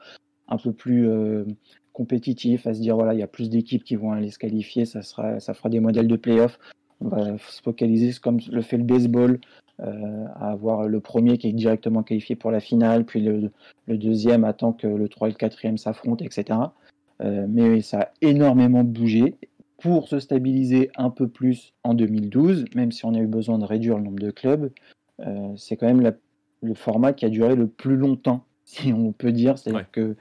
un 0.48 0.58
peu 0.58 0.72
plus 0.72 1.08
euh, 1.08 1.46
compétitif, 1.94 2.66
à 2.66 2.74
se 2.74 2.80
dire 2.80 2.96
voilà, 2.96 3.14
il 3.14 3.20
y 3.20 3.24
a 3.24 3.28
plus 3.28 3.50
d'équipes 3.50 3.84
qui 3.84 3.96
vont 3.96 4.12
aller 4.12 4.32
se 4.32 4.40
qualifier, 4.40 4.86
ça, 4.86 5.02
sera, 5.02 5.40
ça 5.40 5.54
fera 5.54 5.70
des 5.70 5.80
modèles 5.80 6.08
de 6.08 6.16
playoff. 6.16 6.60
On 7.02 7.08
va 7.08 7.38
se 7.38 7.62
focaliser 7.62 8.12
comme 8.22 8.40
le 8.52 8.62
fait 8.62 8.78
le 8.78 8.84
baseball, 8.84 9.40
euh, 9.80 10.26
à 10.36 10.52
avoir 10.52 10.88
le 10.88 11.00
premier 11.00 11.38
qui 11.38 11.48
est 11.48 11.54
directement 11.54 12.04
qualifié 12.04 12.36
pour 12.36 12.52
la 12.52 12.60
finale, 12.60 13.06
puis 13.06 13.22
le, 13.22 13.52
le 13.88 13.98
deuxième 13.98 14.44
attend 14.44 14.74
que 14.74 14.88
le 14.88 15.08
3 15.08 15.30
et 15.30 15.32
le 15.32 15.38
4e 15.38 15.78
s'affrontent, 15.78 16.26
etc. 16.26 16.60
mais 17.22 17.82
ça 17.82 18.02
a 18.02 18.10
énormément 18.22 18.84
bougé 18.84 19.36
pour 19.80 20.08
se 20.08 20.20
stabiliser 20.20 20.92
un 20.96 21.10
peu 21.10 21.28
plus 21.28 21.74
en 21.84 21.94
2012, 21.94 22.66
même 22.76 22.92
si 22.92 23.06
on 23.06 23.14
a 23.14 23.20
eu 23.20 23.28
besoin 23.28 23.58
de 23.58 23.66
réduire 23.66 23.98
le 23.98 24.04
nombre 24.04 24.20
de 24.20 24.32
clubs, 24.32 24.72
euh, 25.22 25.54
c'est 25.58 25.78
quand 25.78 25.88
même 25.88 26.14
le 26.62 26.74
format 26.74 27.14
qui 27.14 27.26
a 27.26 27.30
duré 27.30 27.56
le 27.56 27.68
plus 27.68 27.96
longtemps, 27.96 28.46
si 28.66 28.94
on 28.94 29.12
peut 29.12 29.32
dire. 29.32 29.58
C'est-à-dire 29.58 29.90
que 29.92 30.16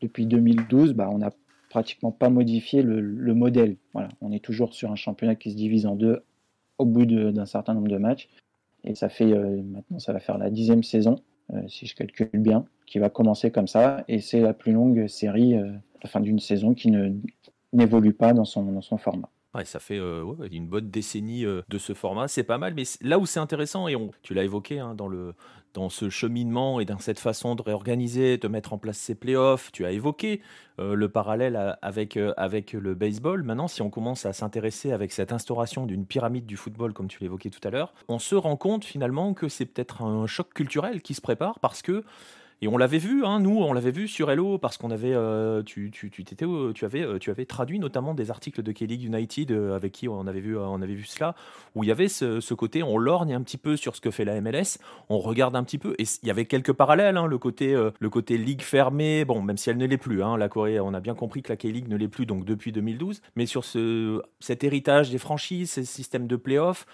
depuis 0.00 0.26
2012, 0.26 0.94
bah, 0.94 1.08
on 1.10 1.18
n'a 1.18 1.30
pratiquement 1.68 2.10
pas 2.10 2.30
modifié 2.30 2.82
le, 2.82 3.34
modèle. 3.34 3.76
Voilà, 3.92 4.08
on 4.20 4.32
est 4.32 4.44
toujours 4.44 4.74
sur 4.74 4.90
un 4.90 4.96
championnat 4.96 5.34
qui 5.34 5.50
se 5.50 5.56
divise 5.56 5.86
en 5.86 5.94
deux 5.94 6.22
au 6.78 6.84
bout 6.84 7.04
d'un 7.04 7.46
certain 7.46 7.74
nombre 7.74 7.88
de 7.88 7.98
matchs. 7.98 8.28
Et 8.84 8.94
ça 8.94 9.08
fait 9.08 9.30
euh, 9.32 9.62
maintenant, 9.62 9.98
ça 9.98 10.12
va 10.12 10.20
faire 10.20 10.38
la 10.38 10.48
dixième 10.48 10.82
saison, 10.82 11.16
euh, 11.52 11.60
si 11.68 11.86
je 11.86 11.94
calcule 11.94 12.30
bien, 12.34 12.64
qui 12.86 12.98
va 12.98 13.10
commencer 13.10 13.50
comme 13.50 13.68
ça. 13.68 14.04
Et 14.08 14.20
c'est 14.20 14.40
la 14.40 14.54
plus 14.54 14.72
longue 14.72 15.06
série, 15.06 15.54
la 16.02 16.08
fin 16.08 16.20
d'une 16.20 16.38
saison 16.38 16.74
qui 16.74 16.90
ne 16.90 17.12
n'évolue 17.72 18.12
pas 18.12 18.32
dans 18.32 18.44
son, 18.44 18.64
dans 18.64 18.82
son 18.82 18.98
format. 18.98 19.28
Ouais, 19.54 19.64
ça 19.64 19.80
fait 19.80 19.98
une 19.98 20.68
bonne 20.68 20.90
décennie 20.90 21.42
de 21.42 21.78
ce 21.78 21.92
format, 21.92 22.28
c'est 22.28 22.44
pas 22.44 22.56
mal. 22.56 22.72
Mais 22.74 22.84
là 23.00 23.18
où 23.18 23.26
c'est 23.26 23.40
intéressant, 23.40 23.88
et 23.88 23.96
tu 24.22 24.32
l'as 24.32 24.44
évoqué 24.44 24.78
hein, 24.78 24.94
dans, 24.94 25.08
le, 25.08 25.34
dans 25.74 25.88
ce 25.88 26.08
cheminement 26.08 26.78
et 26.78 26.84
dans 26.84 27.00
cette 27.00 27.18
façon 27.18 27.56
de 27.56 27.62
réorganiser, 27.62 28.38
de 28.38 28.46
mettre 28.46 28.72
en 28.72 28.78
place 28.78 28.96
ces 28.96 29.16
playoffs, 29.16 29.72
tu 29.72 29.84
as 29.84 29.90
évoqué 29.90 30.40
le 30.78 31.08
parallèle 31.08 31.76
avec, 31.82 32.16
avec 32.36 32.74
le 32.74 32.94
baseball. 32.94 33.42
Maintenant, 33.42 33.66
si 33.66 33.82
on 33.82 33.90
commence 33.90 34.24
à 34.24 34.32
s'intéresser 34.32 34.92
avec 34.92 35.10
cette 35.10 35.32
instauration 35.32 35.84
d'une 35.84 36.06
pyramide 36.06 36.46
du 36.46 36.56
football, 36.56 36.92
comme 36.92 37.08
tu 37.08 37.20
l'évoquais 37.20 37.50
tout 37.50 37.66
à 37.66 37.70
l'heure, 37.70 37.92
on 38.06 38.20
se 38.20 38.36
rend 38.36 38.56
compte 38.56 38.84
finalement 38.84 39.34
que 39.34 39.48
c'est 39.48 39.66
peut-être 39.66 40.02
un 40.02 40.28
choc 40.28 40.54
culturel 40.54 41.02
qui 41.02 41.14
se 41.14 41.20
prépare 41.20 41.58
parce 41.58 41.82
que 41.82 42.04
et 42.62 42.68
on 42.68 42.76
l'avait 42.76 42.98
vu, 42.98 43.24
hein, 43.24 43.40
nous, 43.40 43.56
on 43.56 43.72
l'avait 43.72 43.90
vu 43.90 44.06
sur 44.06 44.30
Hello 44.30 44.58
parce 44.58 44.76
qu'on 44.76 44.90
avait, 44.90 45.14
euh, 45.14 45.62
tu, 45.62 45.90
tu, 45.90 46.10
tu, 46.10 46.24
t'étais, 46.24 46.44
tu, 46.74 46.84
avais, 46.84 47.00
euh, 47.00 47.18
tu 47.18 47.30
avais 47.30 47.46
traduit 47.46 47.78
notamment 47.78 48.12
des 48.12 48.30
articles 48.30 48.62
de 48.62 48.70
K-League 48.70 49.02
United 49.02 49.50
euh, 49.50 49.74
avec 49.74 49.92
qui 49.92 50.08
on 50.08 50.26
avait 50.26 50.40
vu, 50.40 50.58
on 50.58 50.82
avait 50.82 50.94
vu 50.94 51.04
cela, 51.04 51.34
où 51.74 51.84
il 51.84 51.86
y 51.86 51.90
avait 51.90 52.08
ce, 52.08 52.52
côté, 52.52 52.82
on 52.82 52.98
lorgne 52.98 53.32
un 53.32 53.40
petit 53.40 53.56
peu 53.56 53.76
sur 53.76 53.96
ce 53.96 54.02
que 54.02 54.10
fait 54.10 54.26
la 54.26 54.38
MLS, 54.42 54.78
on 55.08 55.20
regarde 55.20 55.56
un 55.56 55.64
petit 55.64 55.78
peu, 55.78 55.94
et 55.98 56.04
il 56.22 56.28
y 56.28 56.30
avait 56.30 56.44
quelques 56.44 56.74
parallèles, 56.74 57.16
hein, 57.16 57.26
le 57.26 57.38
côté, 57.38 57.74
le 57.98 58.10
côté 58.10 58.36
ligue 58.36 58.60
fermée, 58.60 59.24
bon, 59.24 59.40
même 59.40 59.56
si 59.56 59.70
elle 59.70 59.78
ne 59.78 59.86
l'est 59.86 59.96
plus, 59.96 60.22
hein, 60.22 60.36
la 60.36 60.50
Corée, 60.50 60.80
on 60.80 60.92
a 60.92 61.00
bien 61.00 61.14
compris 61.14 61.42
que 61.42 61.48
la 61.48 61.56
K-League 61.56 61.88
ne 61.88 61.96
l'est 61.96 62.08
plus, 62.08 62.26
donc 62.26 62.44
depuis 62.44 62.72
2012, 62.72 63.22
mais 63.36 63.46
sur 63.46 63.64
ce, 63.64 64.20
cet 64.38 64.64
héritage 64.64 65.10
des 65.10 65.18
franchises, 65.18 65.70
ces 65.70 65.84
systèmes 65.86 66.26
de 66.26 66.36
playoffs, 66.36 66.84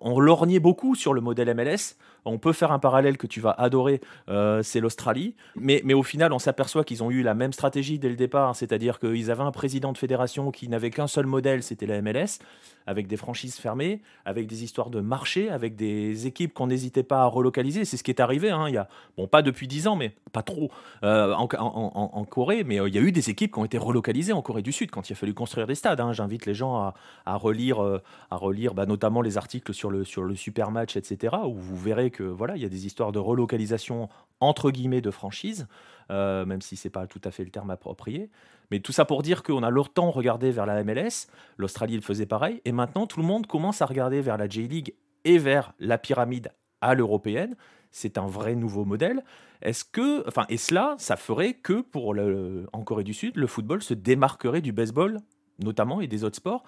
on 0.00 0.20
lorgnait 0.20 0.60
beaucoup 0.60 0.94
sur 0.94 1.14
le 1.14 1.20
modèle 1.20 1.52
MLS. 1.54 1.96
On 2.26 2.38
peut 2.38 2.52
faire 2.52 2.72
un 2.72 2.78
parallèle 2.78 3.16
que 3.16 3.26
tu 3.26 3.40
vas 3.40 3.52
adorer, 3.52 4.00
euh, 4.28 4.62
c'est 4.62 4.80
l'Australie. 4.80 5.34
Mais, 5.54 5.80
mais, 5.84 5.94
au 5.94 6.02
final, 6.02 6.32
on 6.32 6.38
s'aperçoit 6.38 6.84
qu'ils 6.84 7.02
ont 7.02 7.10
eu 7.10 7.22
la 7.22 7.34
même 7.34 7.52
stratégie 7.52 7.98
dès 7.98 8.08
le 8.08 8.16
départ, 8.16 8.54
c'est-à-dire 8.56 8.98
qu'ils 8.98 9.30
avaient 9.30 9.42
un 9.42 9.52
président 9.52 9.92
de 9.92 9.98
fédération 9.98 10.50
qui 10.50 10.68
n'avait 10.68 10.90
qu'un 10.90 11.06
seul 11.06 11.26
modèle, 11.26 11.62
c'était 11.62 11.86
la 11.86 12.02
MLS 12.02 12.38
avec 12.86 13.06
des 13.06 13.16
franchises 13.16 13.56
fermées, 13.56 14.00
avec 14.24 14.46
des 14.46 14.64
histoires 14.64 14.90
de 14.90 15.00
marché, 15.00 15.50
avec 15.50 15.76
des 15.76 16.26
équipes 16.26 16.54
qu'on 16.54 16.68
n'hésitait 16.68 17.02
pas 17.02 17.22
à 17.22 17.26
relocaliser. 17.26 17.84
C'est 17.84 17.96
ce 17.96 18.04
qui 18.04 18.10
est 18.10 18.20
arrivé. 18.20 18.50
Hein. 18.50 18.66
Il 18.68 18.74
y 18.74 18.78
a, 18.78 18.88
bon, 19.16 19.26
pas 19.26 19.42
depuis 19.42 19.66
10 19.66 19.88
ans, 19.88 19.96
mais 19.96 20.12
pas 20.32 20.42
trop 20.42 20.70
euh, 21.02 21.34
en, 21.34 22.24
Corée, 22.24 22.64
mais 22.64 22.80
euh, 22.80 22.88
il 22.88 22.94
y 22.94 22.98
a 22.98 23.00
eu 23.00 23.12
des 23.12 23.28
équipes 23.28 23.52
qui 23.52 23.58
ont 23.58 23.64
été 23.64 23.78
relocalisées 23.78 24.32
en 24.32 24.42
Corée 24.42 24.62
du 24.62 24.72
Sud 24.72 24.90
quand 24.90 25.08
il 25.10 25.12
a 25.12 25.16
fallu 25.16 25.34
construire 25.34 25.66
des 25.66 25.74
stades. 25.74 26.00
Hein. 26.00 26.12
J'invite 26.12 26.46
les 26.46 26.54
gens 26.54 26.92
à, 27.26 27.36
relire, 27.36 27.82
euh, 27.82 28.02
à 28.30 28.36
relire 28.36 28.74
bah, 28.74 28.86
notamment 28.86 29.20
les 29.20 29.36
articles 29.36 29.74
sur 29.74 29.90
le, 29.90 30.04
sur 30.04 30.22
le 30.22 30.36
super 30.36 30.70
match, 30.70 30.96
etc., 30.96 31.36
où 31.44 31.54
vous 31.54 31.76
verrez 31.76 32.10
que 32.10 32.15
voilà, 32.22 32.56
il 32.56 32.62
y 32.62 32.64
a 32.64 32.68
des 32.68 32.86
histoires 32.86 33.12
de 33.12 33.18
relocalisation 33.18 34.08
entre 34.40 34.70
guillemets 34.70 35.00
de 35.00 35.10
franchises, 35.10 35.66
même 36.10 36.60
si 36.60 36.76
c'est 36.76 36.90
pas 36.90 37.06
tout 37.06 37.20
à 37.24 37.30
fait 37.30 37.44
le 37.44 37.50
terme 37.50 37.70
approprié. 37.70 38.30
Mais 38.70 38.80
tout 38.80 38.92
ça 38.92 39.04
pour 39.04 39.22
dire 39.22 39.42
qu'on 39.42 39.62
a 39.62 39.70
longtemps 39.70 40.10
regardé 40.10 40.50
vers 40.50 40.66
la 40.66 40.82
MLS, 40.82 41.28
l'Australie 41.56 41.96
le 41.96 42.02
faisait 42.02 42.26
pareil, 42.26 42.60
et 42.64 42.72
maintenant 42.72 43.06
tout 43.06 43.20
le 43.20 43.26
monde 43.26 43.46
commence 43.46 43.80
à 43.82 43.86
regarder 43.86 44.20
vers 44.20 44.36
la 44.36 44.48
J-League 44.48 44.94
et 45.24 45.38
vers 45.38 45.72
la 45.78 45.98
pyramide 45.98 46.52
à 46.80 46.94
l'européenne. 46.94 47.56
C'est 47.90 48.18
un 48.18 48.26
vrai 48.26 48.54
nouveau 48.56 48.84
modèle. 48.84 49.24
Est-ce 49.62 49.84
que, 49.84 50.26
enfin, 50.28 50.44
et 50.48 50.58
cela, 50.58 50.96
ça 50.98 51.16
ferait 51.16 51.54
que 51.54 51.80
pour 51.80 52.12
le, 52.12 52.66
en 52.72 52.82
Corée 52.82 53.04
du 53.04 53.14
Sud, 53.14 53.36
le 53.36 53.46
football 53.46 53.82
se 53.82 53.94
démarquerait 53.94 54.60
du 54.60 54.72
baseball, 54.72 55.20
notamment, 55.62 56.00
et 56.00 56.06
des 56.06 56.24
autres 56.24 56.36
sports? 56.36 56.64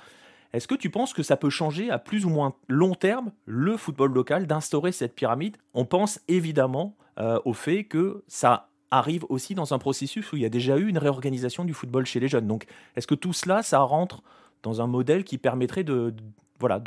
Est-ce 0.52 0.66
que 0.66 0.74
tu 0.74 0.90
penses 0.90 1.12
que 1.12 1.22
ça 1.22 1.36
peut 1.36 1.50
changer 1.50 1.90
à 1.90 1.98
plus 1.98 2.24
ou 2.24 2.30
moins 2.30 2.54
long 2.68 2.94
terme 2.94 3.32
le 3.44 3.76
football 3.76 4.12
local 4.12 4.46
d'instaurer 4.46 4.92
cette 4.92 5.14
pyramide? 5.14 5.56
On 5.74 5.84
pense 5.84 6.20
évidemment 6.28 6.96
euh, 7.18 7.38
au 7.44 7.52
fait 7.52 7.84
que 7.84 8.22
ça 8.28 8.70
arrive 8.90 9.26
aussi 9.28 9.54
dans 9.54 9.74
un 9.74 9.78
processus 9.78 10.32
où 10.32 10.36
il 10.36 10.42
y 10.42 10.46
a 10.46 10.50
déjà 10.50 10.78
eu 10.78 10.88
une 10.88 10.98
réorganisation 10.98 11.64
du 11.64 11.74
football 11.74 12.06
chez 12.06 12.20
les 12.20 12.28
jeunes. 12.28 12.46
Donc, 12.46 12.64
est-ce 12.96 13.06
que 13.06 13.14
tout 13.14 13.34
cela, 13.34 13.62
ça 13.62 13.80
rentre 13.80 14.22
dans 14.62 14.80
un 14.80 14.86
modèle 14.86 15.24
qui 15.24 15.36
permettrait 15.36 15.84
de, 15.84 16.14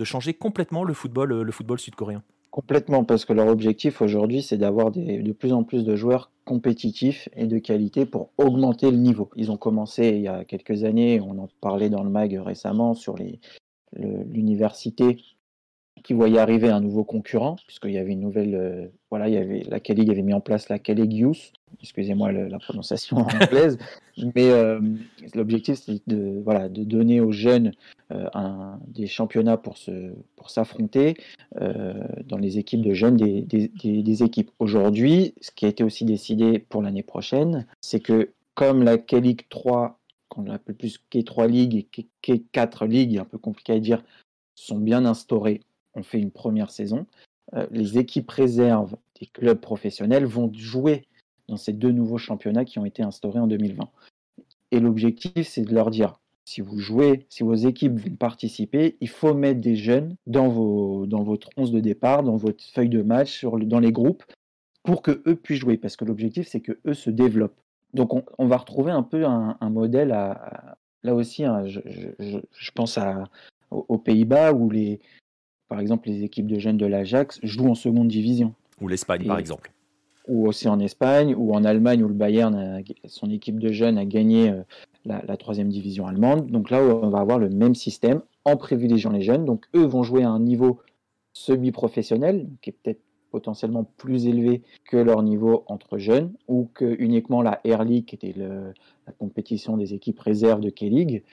changer 0.04 0.34
complètement 0.34 0.84
le 0.84 0.94
football 0.94 1.80
sud-coréen? 1.80 2.24
Complètement, 2.52 3.06
parce 3.06 3.24
que 3.24 3.32
leur 3.32 3.48
objectif 3.48 4.02
aujourd'hui, 4.02 4.42
c'est 4.42 4.58
d'avoir 4.58 4.92
de 4.92 5.32
plus 5.32 5.54
en 5.54 5.64
plus 5.64 5.86
de 5.86 5.96
joueurs 5.96 6.32
compétitifs 6.44 7.30
et 7.34 7.48
de 7.48 7.58
qualité 7.60 8.06
pour 8.06 8.32
augmenter 8.38 8.92
le 8.92 8.98
niveau. 8.98 9.30
Ils 9.38 9.52
ont 9.52 9.58
commencé 9.58 10.10
il 10.10 10.22
y 10.22 10.28
a 10.28 10.44
quelques 10.44 10.84
années, 10.84 11.22
on 11.22 11.40
en 11.40 11.48
parlait 11.62 11.90
dans 11.90 12.04
le 12.04 12.10
mag 12.10 12.38
récemment, 12.44 12.94
sur 12.94 13.16
l'université 13.96 15.18
qui 16.04 16.14
voyait 16.14 16.40
arriver 16.40 16.70
un 16.70 16.80
nouveau 16.80 17.04
concurrent, 17.04 17.58
puisqu'il 17.68 17.92
y 17.92 17.98
avait 17.98 18.14
une 18.14 18.22
nouvelle, 18.22 18.56
euh, 18.56 18.88
voilà, 19.10 19.28
il 19.28 19.36
y 19.36 19.38
avait 19.38 19.64
la 19.70 19.80
K-League 19.80 20.10
avait 20.10 20.24
mis 20.24 20.34
en 20.34 20.42
place 20.42 20.70
la 20.70 20.78
Youth, 20.88 21.52
excusez-moi 21.82 22.32
la 22.32 22.60
prononciation 22.60 23.18
anglaise, 23.42 23.78
mais 24.36 24.50
euh, 24.50 24.80
l'objectif 25.36 25.80
c'est 25.80 26.02
de, 26.08 26.42
voilà, 26.44 26.70
de 26.70 26.84
donner 26.84 27.22
aux 27.22 27.32
jeunes 27.32 27.72
euh, 28.12 28.28
un, 28.34 28.80
des 28.88 29.08
championnats 29.08 29.58
pour 29.58 29.78
se, 29.78 30.14
pour 30.36 30.50
s'affronter 30.50 31.16
dans 32.26 32.38
les 32.38 32.58
équipes 32.58 32.82
de 32.82 32.94
jeunes 32.94 33.18
des, 33.18 33.42
des, 33.42 33.70
des, 34.02 34.24
équipes. 34.24 34.52
Aujourd'hui, 34.60 35.34
ce 35.42 35.52
qui 35.52 35.66
a 35.66 35.68
été 35.68 35.84
aussi 35.84 36.06
décidé 36.06 36.60
pour 36.60 36.82
l'année 36.82 37.04
prochaine, 37.04 37.68
c'est 37.82 38.00
que 38.00 38.32
comme 38.56 38.84
la 38.84 38.98
K-League 38.98 39.44
3 39.50 40.00
qu'on 40.30 40.50
appelle 40.50 40.76
plus 40.76 41.04
K3 41.12 41.50
League 41.50 41.76
et 41.76 42.08
K4 42.24 42.88
League, 42.88 43.18
un 43.18 43.26
peu 43.26 43.38
compliqué 43.38 43.74
à 43.74 43.80
dire, 43.80 44.02
sont 44.56 44.78
bien 44.78 45.06
instaurés 45.06 45.62
on 45.96 46.04
fait 46.04 46.20
une 46.20 46.32
première 46.32 46.72
saison, 46.72 47.06
euh, 47.54 47.68
les 47.72 47.98
équipes 47.98 48.30
réserves 48.30 48.96
des 49.20 49.28
clubs 49.28 49.60
professionnels 49.60 50.26
vont 50.26 50.52
jouer 50.54 51.08
dans 51.48 51.58
ces 51.58 51.74
deux 51.74 51.92
nouveaux 51.92 52.18
championnats 52.18 52.66
qui 52.66 52.80
ont 52.80 52.86
été 52.86 53.04
instaurés 53.04 53.40
en 53.40 53.48
2020. 53.48 53.90
Et 54.72 54.80
l'objectif, 54.80 55.48
c'est 55.48 55.64
de 55.64 55.74
leur 55.74 55.90
dire, 55.90 56.20
si 56.46 56.62
vous 56.62 56.80
jouez, 56.80 57.26
si 57.30 57.44
vos 57.44 57.56
équipes 57.56 58.00
vont 58.00 58.16
participer, 58.16 58.98
il 59.02 59.10
faut 59.10 59.34
mettre 59.34 59.60
des 59.60 59.76
jeunes 59.76 60.16
dans, 60.28 60.48
vos, 60.48 61.06
dans 61.08 61.24
votre 61.24 61.50
11 61.58 61.72
de 61.72 61.80
départ, 61.82 62.24
dans 62.24 62.38
votre 62.38 62.64
feuille 62.64 62.90
de 62.90 63.02
match, 63.02 63.46
dans 63.46 63.80
les 63.80 63.92
groupes, 63.92 64.24
pour 64.84 65.02
que 65.02 65.22
eux 65.28 65.36
puissent 65.36 65.60
jouer. 65.60 65.78
Parce 65.78 65.98
que 65.98 66.06
l'objectif, 66.06 66.48
c'est 66.48 66.62
que 66.62 66.80
eux 66.86 66.94
se 66.94 67.10
développent. 67.10 67.60
Donc 67.94 68.14
on, 68.38 68.48
va 68.48 68.56
retrouver 68.56 68.92
un 68.92 69.04
peu 69.04 69.26
un, 69.26 69.58
modèle 69.70 70.08
là 70.08 71.14
aussi, 71.14 71.44
hein, 71.44 71.66
je, 71.66 72.72
pense 72.74 72.98
aux 73.70 73.98
Pays-Bas 73.98 74.54
où 74.54 74.70
les, 74.70 75.02
par 75.72 75.80
exemple, 75.80 76.10
les 76.10 76.26
équipes 76.26 76.48
de 76.48 76.60
jeunes 76.60 76.76
de 76.76 76.86
l'Ajax 76.86 77.40
jouent 77.44 77.70
en 77.70 77.76
seconde 77.76 78.10
division. 78.10 78.54
Ou 78.82 78.90
l'Espagne, 78.90 79.26
par 79.26 79.40
exemple. 79.40 79.72
Ou 80.28 80.46
aussi 80.46 80.68
en 80.68 80.82
Espagne, 80.82 81.34
ou 81.34 81.56
en 81.56 81.64
Allemagne, 81.64 82.04
où 82.04 82.10
le 82.10 82.14
Bayern, 82.14 82.84
son 83.06 83.30
équipe 83.30 83.58
de 83.58 83.72
jeunes, 83.72 83.98
a 83.98 84.04
gagné 84.04 84.50
euh, 84.50 84.64
la, 85.06 85.38
troisième 85.38 85.70
division 85.70 86.08
allemande. 86.08 86.52
Donc 86.52 86.72
là, 86.72 86.84
on 86.84 87.08
va 87.08 87.20
avoir 87.20 87.40
le 87.40 87.48
même 87.48 87.74
système 87.74 88.22
en 88.44 88.58
privilégiant 88.58 89.12
les 89.12 89.22
jeunes. 89.22 89.46
Donc 89.46 89.66
eux 89.74 89.86
vont 89.86 90.04
jouer 90.04 90.24
à 90.24 90.30
un 90.30 90.42
niveau 90.42 90.82
semi-professionnel, 91.32 92.50
qui 92.62 92.72
est 92.72 92.74
peut-être 92.74 93.00
potentiellement 93.32 93.86
plus 93.96 94.28
élevé 94.28 94.64
que 94.84 94.98
leur 94.98 95.24
niveau 95.24 95.64
entre 95.68 95.98
jeunes, 95.98 96.34
ou 96.50 96.68
que 96.74 96.98
uniquement 97.00 97.42
la 97.42 97.62
Air 97.64 97.86
League, 97.86 98.04
qui 98.04 98.16
était 98.16 98.36
la 98.38 99.14
compétition 99.20 99.78
des 99.78 99.94
équipes 99.94 100.20
réserves 100.20 100.60
de 100.60 100.70
K-League, 100.70 101.24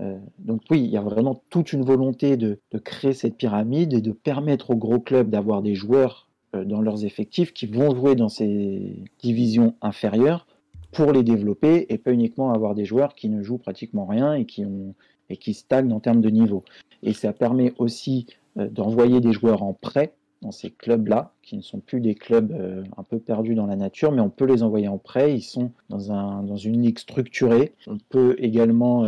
euh, 0.00 0.18
donc 0.38 0.62
oui, 0.70 0.80
il 0.80 0.90
y 0.90 0.96
a 0.96 1.02
vraiment 1.02 1.42
toute 1.50 1.72
une 1.72 1.84
volonté 1.84 2.36
de, 2.36 2.58
créer 2.84 3.12
cette 3.12 3.36
pyramide 3.36 3.92
et 3.92 4.00
de 4.00 4.12
permettre 4.12 4.70
aux 4.70 4.76
gros 4.76 5.00
clubs 5.00 5.30
d'avoir 5.30 5.62
des 5.62 5.74
joueurs 5.74 6.28
euh, 6.54 6.64
dans 6.64 6.80
leurs 6.80 7.04
effectifs 7.04 7.52
qui 7.52 7.66
vont 7.66 7.94
jouer 7.94 8.14
dans 8.14 8.28
ces 8.28 8.96
divisions 9.20 9.74
inférieures 9.80 10.46
pour 10.92 11.12
les 11.12 11.22
développer 11.22 11.86
et 11.88 11.98
pas 11.98 12.12
uniquement 12.12 12.52
avoir 12.52 12.74
des 12.74 12.84
joueurs 12.84 13.14
qui 13.14 13.28
ne 13.28 13.42
jouent 13.42 13.58
pratiquement 13.58 14.06
rien 14.06 14.34
et 14.34 14.44
qui, 14.44 14.64
ont, 14.64 14.94
et 15.30 15.36
qui 15.36 15.54
stagnent 15.54 15.92
en 15.92 16.00
termes 16.00 16.20
de 16.20 16.30
niveau. 16.30 16.64
Et 17.02 17.12
ça 17.12 17.32
permet 17.32 17.72
aussi 17.78 18.26
euh, 18.58 18.68
d'envoyer 18.68 19.20
des 19.20 19.32
joueurs 19.32 19.62
en 19.62 19.72
prêt 19.72 20.12
dans 20.42 20.52
ces 20.52 20.70
clubs-là, 20.70 21.32
qui 21.42 21.56
ne 21.56 21.62
sont 21.62 21.80
plus 21.80 22.00
des 22.02 22.14
clubs 22.14 22.52
un 22.98 23.02
peu 23.02 23.18
perdus 23.18 23.54
dans 23.54 23.66
la 23.66 23.74
nature, 23.74 24.12
mais 24.12 24.20
on 24.20 24.28
peut 24.28 24.44
les 24.44 24.62
envoyer 24.62 24.86
en 24.86 24.98
prêt. 24.98 25.34
Ils 25.34 25.42
sont 25.42 25.72
dans, 25.88 26.12
un, 26.12 26.42
dans 26.42 26.58
une 26.58 26.82
ligue 26.82 26.98
structurée. 26.98 27.72
On 27.86 27.96
peut 28.10 28.36
également 28.38 29.06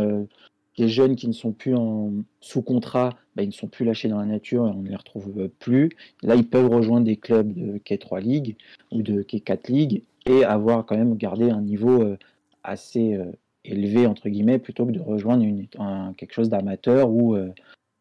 les 0.79 0.87
jeunes 0.87 1.15
qui 1.15 1.27
ne 1.27 1.33
sont 1.33 1.51
plus 1.51 1.75
en, 1.75 2.11
sous 2.39 2.61
contrat, 2.61 3.09
bah, 3.35 3.43
ils 3.43 3.47
ne 3.47 3.53
sont 3.53 3.67
plus 3.67 3.85
lâchés 3.85 4.07
dans 4.07 4.19
la 4.19 4.25
nature 4.25 4.65
et 4.65 4.71
on 4.71 4.81
ne 4.81 4.89
les 4.89 4.95
retrouve 4.95 5.49
plus. 5.59 5.91
Là, 6.23 6.35
ils 6.35 6.47
peuvent 6.47 6.69
rejoindre 6.69 7.05
des 7.05 7.17
clubs 7.17 7.53
de 7.53 7.77
K3 7.79 8.21
League 8.21 8.55
ou 8.91 9.01
de 9.01 9.21
K4 9.21 9.71
League 9.71 10.03
et 10.25 10.43
avoir 10.45 10.85
quand 10.85 10.97
même 10.97 11.15
gardé 11.15 11.49
un 11.49 11.61
niveau 11.61 12.01
euh, 12.01 12.17
assez 12.63 13.15
euh, 13.15 13.25
élevé, 13.65 14.07
entre 14.07 14.29
guillemets, 14.29 14.57
plutôt 14.57 14.85
que 14.85 14.91
de 14.91 15.01
rejoindre 15.01 15.45
quelque 16.15 16.33
chose 16.33 16.49
d'amateur 16.49 17.09
où 17.09 17.35
euh, 17.35 17.49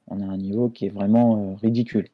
on 0.07 0.21
a 0.21 0.25
un 0.25 0.37
niveau 0.37 0.69
qui 0.69 0.87
est 0.87 0.91
vraiment 0.91 1.57
ridicule. 1.57 2.09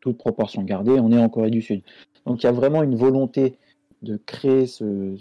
toute 0.00 0.16
proportion 0.16 0.62
gardée, 0.62 0.92
on 0.92 1.10
est 1.10 1.18
en 1.18 1.28
Corée 1.28 1.50
du 1.50 1.60
Sud. 1.60 1.82
Donc 2.24 2.42
il 2.42 2.46
y 2.46 2.48
a 2.48 2.52
vraiment 2.52 2.82
une 2.82 2.94
volonté 2.94 3.56
de 4.02 4.16
créer 4.16 4.66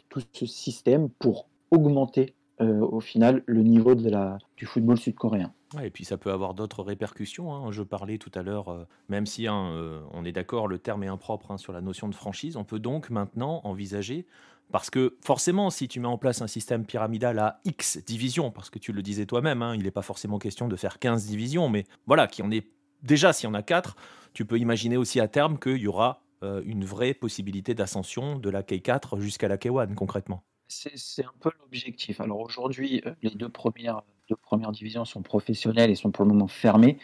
tout 0.09 0.21
ce 0.33 0.45
système 0.45 1.09
pour 1.09 1.47
augmenter 1.71 2.33
euh, 2.61 2.79
au 2.79 3.01
final 3.01 3.43
le 3.47 3.63
niveau 3.63 3.95
de 3.95 4.09
la, 4.09 4.37
du 4.55 4.65
football 4.65 4.97
sud-coréen. 4.97 5.51
et 5.83 5.89
puis 5.89 6.05
ça 6.05 6.15
peut 6.15 6.31
avoir 6.31 6.53
d'autres 6.53 6.83
répercussions. 6.83 7.53
Hein. 7.53 7.69
Je 7.71 7.83
parlais 7.83 8.17
tout 8.17 8.31
à 8.33 8.43
l'heure, 8.43 8.69
euh, 8.69 8.85
même 9.09 9.25
si 9.25 9.45
hein, 9.45 9.71
euh, 9.73 9.99
on 10.13 10.23
est 10.23 10.31
d'accord, 10.31 10.69
le 10.69 10.77
terme 10.77 11.03
est 11.03 11.07
impropre 11.07 11.51
hein, 11.51 11.57
sur 11.57 11.73
la 11.73 11.81
notion 11.81 12.07
de 12.07 12.15
franchise, 12.15 12.55
on 12.55 12.63
peut 12.63 12.79
donc 12.79 13.09
maintenant 13.09 13.59
envisager 13.65 14.25
Parce 14.71 14.89
que 14.89 15.17
forcément, 15.21 15.69
si 15.69 15.89
tu 15.89 15.99
mets 15.99 16.07
en 16.07 16.17
place 16.17 16.41
un 16.41 16.47
système 16.47 16.85
pyramidal 16.85 17.39
à 17.39 17.59
X 17.65 17.97
divisions, 18.05 18.51
parce 18.51 18.69
que 18.69 18.79
tu 18.79 18.93
le 18.93 19.01
disais 19.01 19.25
toi-même, 19.25 19.73
il 19.75 19.83
n'est 19.83 19.91
pas 19.91 20.01
forcément 20.01 20.39
question 20.39 20.69
de 20.69 20.77
faire 20.77 20.97
15 20.99 21.25
divisions, 21.25 21.67
mais 21.67 21.83
voilà, 22.07 22.25
qui 22.25 22.41
en 22.41 22.51
est 22.51 22.69
déjà, 23.03 23.33
s'il 23.33 23.49
y 23.49 23.51
en 23.51 23.53
a 23.53 23.63
4, 23.63 23.97
tu 24.33 24.45
peux 24.45 24.59
imaginer 24.59 24.95
aussi 24.95 25.19
à 25.19 25.27
terme 25.27 25.59
qu'il 25.59 25.77
y 25.77 25.87
aura 25.87 26.21
une 26.41 26.85
vraie 26.85 27.15
possibilité 27.15 27.73
d'ascension 27.73 28.37
de 28.37 28.49
la 28.51 28.61
K4 28.61 29.19
jusqu'à 29.19 29.47
la 29.47 29.57
K1 29.57 29.95
concrètement. 29.95 30.43
C'est 30.67 31.23
un 31.23 31.33
peu 31.39 31.51
l'objectif. 31.61 32.19
Alors 32.21 32.39
aujourd'hui, 32.39 33.01
euh, 33.05 33.11
les 33.21 33.29
deux 33.29 33.49
premières, 33.49 34.03
deux 34.29 34.35
premières 34.35 34.71
divisions 34.71 35.05
sont 35.05 35.21
professionnelles 35.21 35.91
et 35.91 35.95
sont 35.95 36.11
pour 36.11 36.25
le 36.25 36.31
moment 36.31 36.47
fermées 36.47 36.97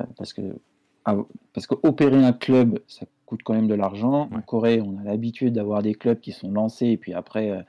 euh, 0.00 0.04
parce 0.16 0.32
que 0.32 0.42
ah, 1.04 1.16
parce 1.52 1.66
qu'opérer 1.66 2.24
un 2.24 2.32
club, 2.32 2.80
ça 2.86 3.06
coûte 3.26 3.40
quand 3.42 3.54
même 3.54 3.68
de 3.68 3.74
l'argent. 3.74 4.28
En 4.32 4.40
Corée, 4.42 4.80
on 4.80 4.98
a 4.98 5.04
l'habitude 5.04 5.54
d'avoir 5.54 5.82
des 5.82 5.94
clubs 5.94 6.20
qui 6.20 6.32
sont 6.32 6.50
lancés 6.50 6.86
et 6.86 6.96
puis 6.96 7.14
après, 7.14 7.64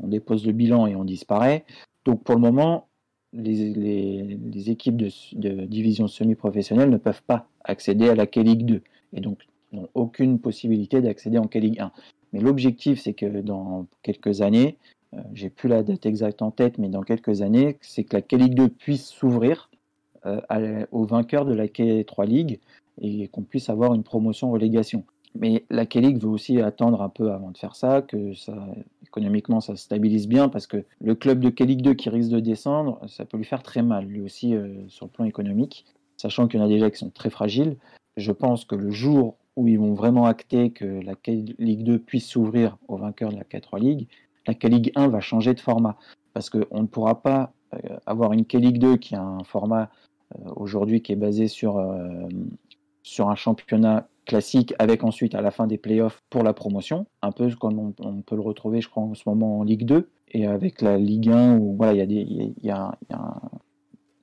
on 0.00 0.08
dépose 0.08 0.46
le 0.46 0.52
bilan 0.52 0.86
et 0.86 0.94
on 0.94 1.04
disparaît. 1.04 1.64
Donc 2.04 2.22
pour 2.22 2.34
le 2.34 2.40
moment, 2.42 2.88
les, 3.34 4.70
équipes 4.70 4.96
de, 4.96 5.64
division 5.66 6.08
semi-professionnelle 6.08 6.90
ne 6.90 6.96
peuvent 6.96 7.22
pas 7.22 7.48
accéder 7.64 8.08
à 8.08 8.14
la 8.14 8.26
K-League 8.26 8.64
2 8.64 8.82
et 9.14 9.20
donc 9.20 9.46
n'ont 9.72 9.88
aucune 9.94 10.38
possibilité 10.38 11.00
d'accéder 11.00 11.38
en 11.38 11.46
K-League 11.46 11.80
1. 11.80 11.90
Mais 12.34 12.40
l'objectif, 12.40 13.00
c'est 13.00 13.14
que 13.14 13.40
dans 13.42 13.86
quelques 14.02 14.40
années, 14.40 14.76
euh, 15.14 15.20
j'ai 15.34 15.50
plus 15.50 15.68
la 15.68 15.84
date 15.84 16.04
exacte 16.04 16.42
en 16.42 16.50
tête, 16.50 16.78
mais 16.78 16.88
dans 16.88 17.02
quelques 17.02 17.42
années, 17.42 17.78
c'est 17.80 18.02
que 18.02 18.16
la 18.16 18.22
K-League 18.22 18.54
2 18.54 18.68
puisse 18.68 19.06
s'ouvrir 19.06 19.70
euh, 20.26 20.84
aux 20.90 21.04
vainqueurs 21.04 21.44
de 21.44 21.54
la 21.54 21.68
K3 21.68 22.26
League 22.26 22.58
et 23.00 23.28
qu'on 23.28 23.42
puisse 23.42 23.70
avoir 23.70 23.94
une 23.94 24.02
promotion-relégation. 24.02 25.04
Mais 25.36 25.64
la 25.70 25.86
K-League 25.86 26.18
veut 26.18 26.28
aussi 26.28 26.60
attendre 26.60 27.02
un 27.02 27.08
peu 27.08 27.30
avant 27.30 27.52
de 27.52 27.56
faire 27.56 27.76
ça, 27.76 28.02
que 28.02 28.34
ça, 28.34 28.66
économiquement 29.04 29.60
ça 29.60 29.76
se 29.76 29.84
stabilise 29.84 30.26
bien, 30.26 30.48
parce 30.48 30.66
que 30.66 30.84
le 31.00 31.14
club 31.14 31.38
de 31.38 31.50
K-League 31.50 31.82
2 31.82 31.94
qui 31.94 32.08
risque 32.08 32.30
de 32.30 32.40
descendre, 32.40 33.00
ça 33.06 33.24
peut 33.24 33.36
lui 33.36 33.44
faire 33.44 33.62
très 33.62 33.82
mal, 33.82 34.06
lui 34.06 34.22
aussi, 34.22 34.56
euh, 34.56 34.88
sur 34.88 35.06
le 35.06 35.12
plan 35.12 35.24
économique, 35.24 35.84
sachant 36.16 36.48
qu'il 36.48 36.58
y 36.58 36.62
en 36.64 36.66
a 36.66 36.68
déjà 36.68 36.90
qui 36.90 36.98
sont 36.98 37.10
très 37.10 37.30
fragiles. 37.30 37.76
Je 38.16 38.32
pense 38.32 38.64
que 38.64 38.74
le 38.74 38.90
jour 38.90 39.36
où 39.56 39.68
ils 39.68 39.78
vont 39.78 39.94
vraiment 39.94 40.26
acter 40.26 40.70
que 40.70 40.84
la 40.84 41.14
K-League 41.14 41.84
2 41.84 41.98
puisse 41.98 42.26
s'ouvrir 42.26 42.76
aux 42.88 42.96
vainqueurs 42.96 43.30
de 43.30 43.36
la 43.36 43.44
K3 43.44 43.80
League, 43.80 44.08
la 44.46 44.54
K-League 44.54 44.92
1 44.94 45.08
va 45.08 45.20
changer 45.20 45.54
de 45.54 45.60
format. 45.60 45.96
Parce 46.32 46.50
qu'on 46.50 46.82
ne 46.82 46.86
pourra 46.86 47.22
pas 47.22 47.52
euh, 47.74 47.96
avoir 48.06 48.32
une 48.32 48.44
K-League 48.44 48.78
2 48.78 48.96
qui 48.96 49.14
a 49.14 49.22
un 49.22 49.44
format 49.44 49.90
euh, 50.34 50.50
aujourd'hui 50.56 51.02
qui 51.02 51.12
est 51.12 51.16
basé 51.16 51.48
sur, 51.48 51.80
sur 53.02 53.28
un 53.28 53.36
championnat 53.36 54.08
classique 54.24 54.74
avec 54.78 55.04
ensuite 55.04 55.34
à 55.34 55.40
la 55.40 55.50
fin 55.50 55.66
des 55.66 55.78
playoffs 55.78 56.22
pour 56.30 56.42
la 56.42 56.52
promotion, 56.52 57.06
un 57.22 57.32
peu 57.32 57.50
comme 57.54 57.92
on, 57.98 58.22
peut 58.22 58.34
le 58.34 58.40
retrouver 58.40 58.80
je 58.80 58.88
crois 58.88 59.02
en 59.02 59.14
ce 59.14 59.22
moment 59.26 59.60
en 59.60 59.62
Ligue 59.62 59.84
2 59.84 60.08
et 60.32 60.46
avec 60.46 60.80
la 60.80 60.96
Ligue 60.96 61.30
1 61.30 61.58
où 61.58 61.76
voilà 61.76 61.92
il 61.92 61.98
y 61.98 62.02
a 62.02 62.06
des 62.06 62.54
y, 62.62 62.70
a, 62.70 62.96
un... 63.10 63.40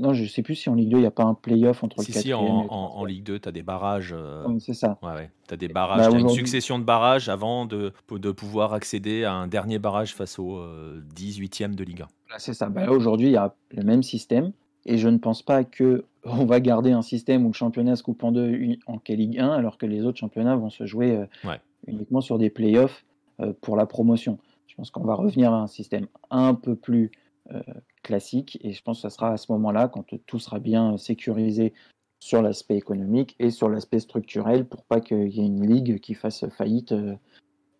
non 0.01 0.13
je 0.13 0.25
sais 0.25 0.41
plus 0.41 0.55
si 0.55 0.69
en 0.69 0.75
Ligue 0.75 0.89
2 0.89 0.97
il 0.97 1.01
n'y 1.01 1.05
a 1.05 1.11
pas 1.11 1.23
un 1.23 1.33
playoff 1.33 1.83
entre 1.83 2.01
si, 2.01 2.11
le 2.11 2.19
si, 2.19 2.33
en, 2.33 2.41
en, 2.41 3.05
Ligue 3.05 3.23
2 3.23 3.39
tu 3.39 3.49
as 3.49 3.51
des 3.51 3.61
barrages 3.61 4.13
euh, 4.17 4.43
c'est 4.59 4.73
ça. 4.73 4.97
ouais, 5.01 5.13
ouais. 5.13 5.31
tu 5.47 5.53
as 5.53 5.57
des 5.57 5.67
barrages 5.67 6.09
bah, 6.09 6.15
as 6.15 6.19
une 6.19 6.29
succession 6.29 6.79
de 6.79 6.83
barrages 6.83 7.29
avant 7.29 7.65
de, 7.65 7.93
de 8.09 8.31
pouvoir 8.31 8.73
accéder 8.73 9.23
à 9.23 9.33
un 9.33 9.47
dernier 9.47 9.79
barrage 9.79 10.13
face 10.13 10.39
au 10.39 10.59
18e 11.15 11.63
euh, 11.63 11.67
de 11.75 11.83
Ligue 11.83 12.01
1 12.01 12.07
c'est 12.37 12.53
ça. 12.53 12.69
Bah, 12.69 12.89
aujourd'hui 12.89 13.27
il 13.27 13.33
y 13.33 13.37
a 13.37 13.53
le 13.71 13.83
même 13.83 14.03
système 14.03 14.51
et 14.85 14.97
je 14.97 15.07
ne 15.07 15.17
pense 15.17 15.43
pas 15.43 15.63
que 15.63 16.03
on 16.25 16.45
va 16.45 16.59
garder 16.59 16.91
un 16.91 17.01
système 17.01 17.45
où 17.45 17.49
le 17.49 17.55
championnat 17.55 17.95
se 17.95 18.03
coupe 18.03 18.23
en 18.23 18.31
deux 18.31 18.75
en 18.87 18.97
K-League 18.97 19.39
1, 19.39 19.49
alors 19.49 19.77
que 19.77 19.85
les 19.85 20.05
autres 20.05 20.19
championnats 20.19 20.55
vont 20.55 20.69
se 20.69 20.85
jouer 20.85 21.15
euh, 21.45 21.55
uniquement 21.87 22.21
sur 22.21 22.37
des 22.37 22.49
playoffs 22.49 23.05
pour 23.61 23.75
la 23.75 23.87
promotion. 23.87 24.37
Je 24.67 24.75
pense 24.75 24.91
qu'on 24.91 25.03
va 25.03 25.15
revenir 25.15 25.51
à 25.51 25.61
un 25.61 25.67
système 25.67 26.05
un 26.29 26.53
peu 26.53 26.75
plus 26.75 27.11
classique, 28.03 28.57
et 28.61 28.71
je 28.71 28.81
pense 28.81 29.01
que 29.01 29.09
ce 29.09 29.15
sera 29.15 29.31
à 29.31 29.37
ce 29.37 29.51
moment-là, 29.51 29.87
quand 29.87 30.05
tout 30.25 30.39
sera 30.39 30.59
bien 30.59 30.97
sécurisé 30.97 31.73
sur 32.19 32.41
l'aspect 32.41 32.77
économique 32.77 33.35
et 33.39 33.49
sur 33.49 33.67
l'aspect 33.67 33.99
structurel, 33.99 34.65
pour 34.65 34.85
pas 34.85 35.01
qu'il 35.01 35.29
y 35.29 35.41
ait 35.41 35.45
une 35.45 35.65
ligue 35.65 35.99
qui 35.99 36.13
fasse 36.13 36.47
faillite 36.49 36.93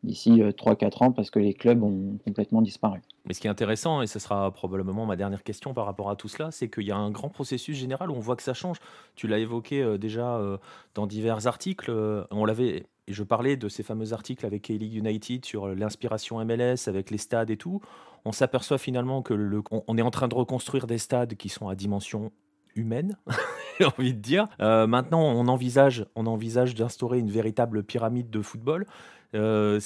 d'ici 0.03 0.41
3-4 0.41 0.83
euh, 0.83 1.05
ans 1.05 1.11
parce 1.11 1.29
que 1.29 1.39
les 1.39 1.53
clubs 1.53 1.83
ont 1.83 2.17
complètement 2.25 2.61
disparu. 2.61 3.01
Mais 3.25 3.33
ce 3.33 3.41
qui 3.41 3.47
est 3.47 3.51
intéressant, 3.51 4.01
et 4.01 4.07
ce 4.07 4.19
sera 4.19 4.51
probablement 4.51 5.05
ma 5.05 5.15
dernière 5.15 5.43
question 5.43 5.73
par 5.73 5.85
rapport 5.85 6.09
à 6.09 6.15
tout 6.15 6.27
cela, 6.27 6.51
c'est 6.51 6.69
qu'il 6.69 6.87
y 6.87 6.91
a 6.91 6.97
un 6.97 7.11
grand 7.11 7.29
processus 7.29 7.77
général 7.77 8.09
où 8.09 8.15
on 8.15 8.19
voit 8.19 8.35
que 8.35 8.43
ça 8.43 8.53
change. 8.53 8.77
Tu 9.15 9.27
l'as 9.27 9.39
évoqué 9.39 9.81
euh, 9.81 9.97
déjà 9.97 10.37
euh, 10.37 10.57
dans 10.95 11.05
divers 11.05 11.45
articles. 11.47 11.91
on 12.31 12.45
l'avait, 12.45 12.85
je 13.11 13.23
parlais 13.23 13.57
de 13.57 13.69
ces 13.69 13.83
fameux 13.83 14.13
articles 14.13 14.45
avec 14.45 14.63
K-League 14.63 14.95
United 14.95 15.45
sur 15.45 15.67
l'inspiration 15.67 16.43
MLS, 16.43 16.87
avec 16.87 17.11
les 17.11 17.17
stades 17.17 17.49
et 17.49 17.57
tout. 17.57 17.81
On 18.25 18.31
s'aperçoit 18.31 18.77
finalement 18.77 19.21
que 19.21 19.33
le, 19.33 19.61
on 19.71 19.97
est 19.97 20.01
en 20.01 20.11
train 20.11 20.27
de 20.27 20.35
reconstruire 20.35 20.87
des 20.87 20.97
stades 20.97 21.35
qui 21.35 21.49
sont 21.49 21.67
à 21.67 21.75
dimension 21.75 22.31
humaine, 22.75 23.17
j'ai 23.79 23.85
envie 23.85 24.13
de 24.13 24.19
dire. 24.19 24.47
maintenant, 24.59 25.21
on 25.21 25.47
envisage, 25.47 26.05
on 26.15 26.27
envisage 26.27 26.75
d'instaurer 26.75 27.19
une 27.19 27.31
véritable 27.31 27.83
pyramide 27.83 28.29
de 28.29 28.41
football. 28.41 28.85
Euh, 29.33 29.79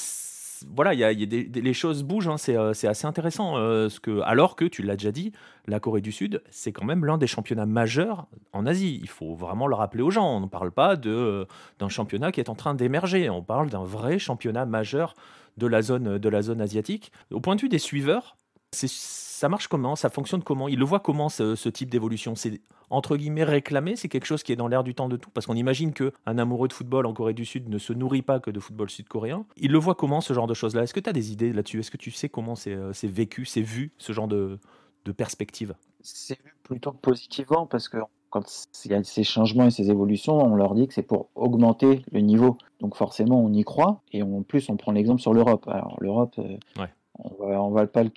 voilà, 0.73 0.93
les 0.93 1.73
choses 1.73 2.03
bougent, 2.03 2.27
hein, 2.27 2.37
c'est, 2.37 2.57
euh, 2.57 2.73
c'est 2.73 2.87
assez 2.87 3.05
intéressant. 3.05 3.57
Euh, 3.57 3.89
alors 4.23 4.55
que, 4.55 4.65
tu 4.65 4.81
l'as 4.81 4.95
déjà 4.95 5.11
dit, 5.11 5.31
la 5.67 5.79
Corée 5.79 6.01
du 6.01 6.11
Sud, 6.11 6.41
c'est 6.49 6.71
quand 6.71 6.85
même 6.85 7.05
l'un 7.05 7.17
des 7.17 7.27
championnats 7.27 7.65
majeurs 7.65 8.27
en 8.53 8.65
Asie. 8.65 8.99
Il 9.01 9.09
faut 9.09 9.35
vraiment 9.35 9.67
le 9.67 9.75
rappeler 9.75 10.03
aux 10.03 10.11
gens. 10.11 10.37
On 10.37 10.41
ne 10.41 10.47
parle 10.47 10.71
pas 10.71 10.95
de, 10.95 11.47
d'un 11.79 11.89
championnat 11.89 12.31
qui 12.31 12.39
est 12.39 12.49
en 12.49 12.55
train 12.55 12.73
d'émerger. 12.73 13.29
On 13.29 13.43
parle 13.43 13.69
d'un 13.69 13.83
vrai 13.83 14.19
championnat 14.19 14.65
majeur 14.65 15.15
de 15.57 15.67
la 15.67 15.81
zone, 15.81 16.17
de 16.17 16.29
la 16.29 16.41
zone 16.41 16.61
asiatique. 16.61 17.11
Au 17.31 17.39
point 17.39 17.55
de 17.55 17.61
vue 17.61 17.69
des 17.69 17.79
suiveurs, 17.79 18.37
ça 18.75 19.49
marche 19.49 19.67
comment 19.67 19.95
Ça 19.95 20.09
fonctionne 20.09 20.43
comment 20.43 20.67
Il 20.67 20.79
le 20.79 20.85
voit 20.85 20.99
comment 20.99 21.29
ce, 21.29 21.69
type 21.69 21.89
d'évolution? 21.89 22.35
C'est 22.35 22.61
entre 22.89 23.17
guillemets 23.17 23.43
réclamé 23.43 23.95
C'est 23.95 24.07
quelque 24.09 24.25
chose 24.25 24.43
qui 24.43 24.51
est 24.51 24.55
dans 24.55 24.67
l'air 24.67 24.83
du 24.83 24.93
temps 24.95 25.09
de 25.09 25.17
tout? 25.17 25.29
Parce 25.31 25.45
qu'on 25.45 25.55
imagine 25.55 25.93
qu'un 25.93 26.37
amoureux 26.37 26.67
de 26.67 26.73
football 26.73 27.05
en 27.05 27.13
Corée 27.13 27.33
du 27.33 27.45
Sud 27.45 27.69
ne 27.69 27.77
se 27.77 27.93
nourrit 27.93 28.21
pas 28.21 28.39
que 28.39 28.51
de 28.51 28.59
football 28.59 28.89
sud-coréen. 28.89 29.45
Il 29.57 29.71
le 29.71 29.77
voit 29.77 29.95
comment 29.95 30.21
ce 30.21 30.33
genre 30.33 30.47
de 30.47 30.53
choses-là? 30.53 30.83
Est-ce 30.83 30.93
que 30.93 30.99
tu 30.99 31.09
as 31.09 31.13
des 31.13 31.31
idées 31.31 31.53
là-dessus? 31.53 31.79
Est-ce 31.79 31.91
que 31.91 31.97
tu 31.97 32.11
sais 32.11 32.29
comment 32.29 32.55
c'est 32.55 32.73
euh, 32.73 32.91
vécu, 33.03 33.45
c'est 33.45 33.61
vu, 33.61 33.91
ce 33.97 34.13
genre 34.13 34.27
de, 34.27 34.59
de 35.05 35.11
perspective? 35.11 35.75
C'est 36.01 36.41
vu 36.43 36.55
plutôt 36.63 36.91
positivement 36.91 37.65
parce 37.65 37.89
que 37.89 37.97
quand 38.29 38.43
il 38.83 38.91
y 38.91 38.93
a 38.93 39.03
ces 39.03 39.23
changements 39.23 39.67
et 39.67 39.71
ces 39.71 39.89
évolutions, 39.89 40.37
on 40.37 40.55
leur 40.55 40.75
dit 40.75 40.87
que 40.87 40.93
c'est 40.93 41.03
pour 41.03 41.29
augmenter 41.35 42.03
le 42.11 42.19
niveau. 42.19 42.57
Donc 42.81 42.95
forcément, 42.95 43.43
on 43.43 43.53
y 43.53 43.63
croit. 43.63 44.01
Et 44.11 44.21
en 44.23 44.43
plus, 44.43 44.69
on 44.69 44.77
prend 44.77 44.91
l'exemple 44.91 45.21
sur 45.21 45.33
l'Europe. 45.33 45.67
Alors 45.67 45.97
l'Europe, 46.01 46.35
euh, 46.39 46.57
ouais 46.81 46.89
on 47.19 47.69
va, 47.69 47.87
pas 47.87 48.03
le, 48.03 48.09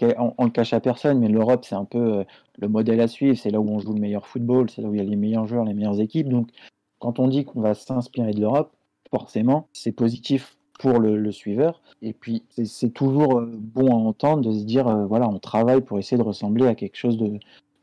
cache 0.51 0.73
à 0.73 0.81
personne, 0.81 1.19
mais 1.19 1.29
l'Europe, 1.29 1.65
c'est 1.65 1.75
un 1.75 1.85
peu 1.85 2.19
euh, 2.19 2.25
le 2.59 2.69
modèle 2.69 3.01
à 3.01 3.09
suivre. 3.09 3.37
C'est 3.37 3.51
là 3.51 3.61
où 3.61 3.69
on 3.69 3.79
joue 3.79 3.93
le 3.93 4.01
meilleur 4.01 4.27
football, 4.27 4.71
c'est 4.71 4.83
là 4.83 4.89
où 4.89 4.95
il 4.95 4.99
y 4.99 5.01
a 5.01 5.05
les 5.05 5.17
meilleurs 5.17 5.47
joueurs, 5.47 5.65
les 5.65 5.75
meilleures 5.75 6.01
équipes. 6.01 6.29
Donc, 6.29 6.49
quand 6.99 7.19
on 7.19 7.29
dit 7.29 7.45
qu'on 7.45 7.61
va 7.61 7.75
s'inspirer 7.75 8.33
de 8.33 8.41
l'Europe, 8.41 8.73
forcément, 9.11 9.69
c'est 9.73 9.93
positif 9.93 10.57
pour 10.81 11.01
le, 11.01 11.33
suiveur. 11.33 11.83
Et 12.03 12.13
puis, 12.13 12.45
c'est 12.65 12.93
toujours 12.93 13.39
euh, 13.39 13.51
bon 13.57 13.93
à 13.93 13.97
entendre 13.97 14.43
de 14.49 14.53
se 14.53 14.65
dire, 14.65 14.87
euh, 14.89 15.07
voilà, 15.07 15.29
on 15.29 15.39
travaille 15.39 15.81
pour 15.81 15.99
essayer 15.99 16.17
de 16.17 16.27
ressembler 16.27 16.67
à 16.67 16.75
quelque 16.75 16.97
chose 16.97 17.19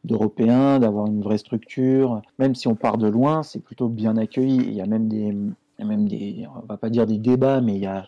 d'européen, 0.04 0.80
d'avoir 0.80 1.08
une 1.08 1.22
vraie 1.22 1.38
structure. 1.38 2.22
Même 2.40 2.56
si 2.56 2.68
on 2.68 2.76
part 2.76 2.98
de 2.98 3.08
loin, 3.08 3.44
c'est 3.44 3.60
plutôt 3.60 3.90
bien 3.90 4.18
accueilli. 4.18 4.58
Il 4.58 4.74
y 4.74 4.82
a 4.82 4.86
même 4.86 5.08
des, 5.10 5.36
il 5.78 5.82
y 5.82 5.86
a 5.86 5.88
même 5.88 6.08
des, 6.08 6.48
on 6.56 6.66
va 6.66 6.78
pas 6.78 6.90
dire 6.90 7.06
des 7.06 7.18
débats, 7.18 7.62
mais 7.62 7.76
il 7.76 7.82
y 7.82 7.86
a, 7.86 8.06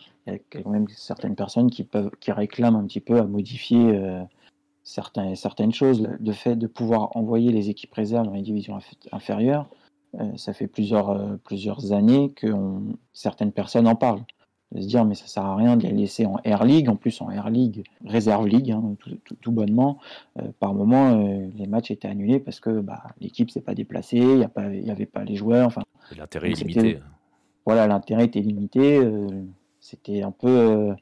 quand 0.49 0.69
même 0.69 0.87
certaines 0.89 1.35
personnes 1.35 1.69
qui, 1.69 1.83
peuvent, 1.83 2.11
qui 2.19 2.31
réclament 2.31 2.75
un 2.75 2.85
petit 2.85 2.99
peu 2.99 3.17
à 3.17 3.23
modifier 3.23 3.95
euh, 3.95 4.21
certains, 4.83 5.35
certaines 5.35 5.73
choses. 5.73 6.07
Le 6.19 6.31
fait 6.33 6.55
de 6.55 6.67
pouvoir 6.67 7.15
envoyer 7.15 7.51
les 7.51 7.69
équipes 7.69 7.93
réserves 7.93 8.25
dans 8.25 8.33
les 8.33 8.41
divisions 8.41 8.79
inférieures, 9.11 9.67
euh, 10.19 10.31
ça 10.37 10.53
fait 10.53 10.67
plusieurs, 10.67 11.09
euh, 11.09 11.35
plusieurs 11.43 11.91
années 11.91 12.31
que 12.35 12.47
certaines 13.13 13.51
personnes 13.51 13.87
en 13.87 13.95
parlent. 13.95 14.23
De 14.73 14.81
se 14.81 14.87
dire, 14.87 15.05
mais 15.05 15.15
ça 15.15 15.27
sert 15.27 15.45
à 15.45 15.55
rien 15.55 15.77
de 15.77 15.83
les 15.83 15.93
laisser 15.93 16.25
en 16.25 16.39
Air 16.43 16.65
League, 16.65 16.89
en 16.89 16.97
plus 16.97 17.21
en 17.21 17.31
Air 17.31 17.49
League, 17.49 17.85
Réserve 18.05 18.47
League, 18.47 18.71
hein, 18.71 18.95
tout, 19.39 19.51
bonnement. 19.53 19.97
par 20.59 20.73
moment, 20.73 21.25
les 21.55 21.67
matchs 21.67 21.89
étaient 21.89 22.09
annulés 22.09 22.41
parce 22.41 22.59
que 22.59 22.81
bah, 22.81 23.01
l'équipe 23.21 23.49
s'est 23.49 23.61
pas 23.61 23.73
déplacée, 23.73 24.17
il 24.17 24.83
n'y 24.83 24.91
avait 24.91 25.05
pas 25.05 25.23
les 25.23 25.37
joueurs. 25.37 25.67
Enfin, 25.67 25.83
L'intérêt 26.17 26.51
est 26.51 26.59
limité 26.59 26.99
voilà, 27.67 27.85
l'intérêt 27.85 28.23
était 28.23 28.39
limité. 28.39 28.97
Euh, 28.97 29.27
c'était 29.81 30.21
un 30.21 30.31
peu 30.31 30.47
euh, 30.47 30.93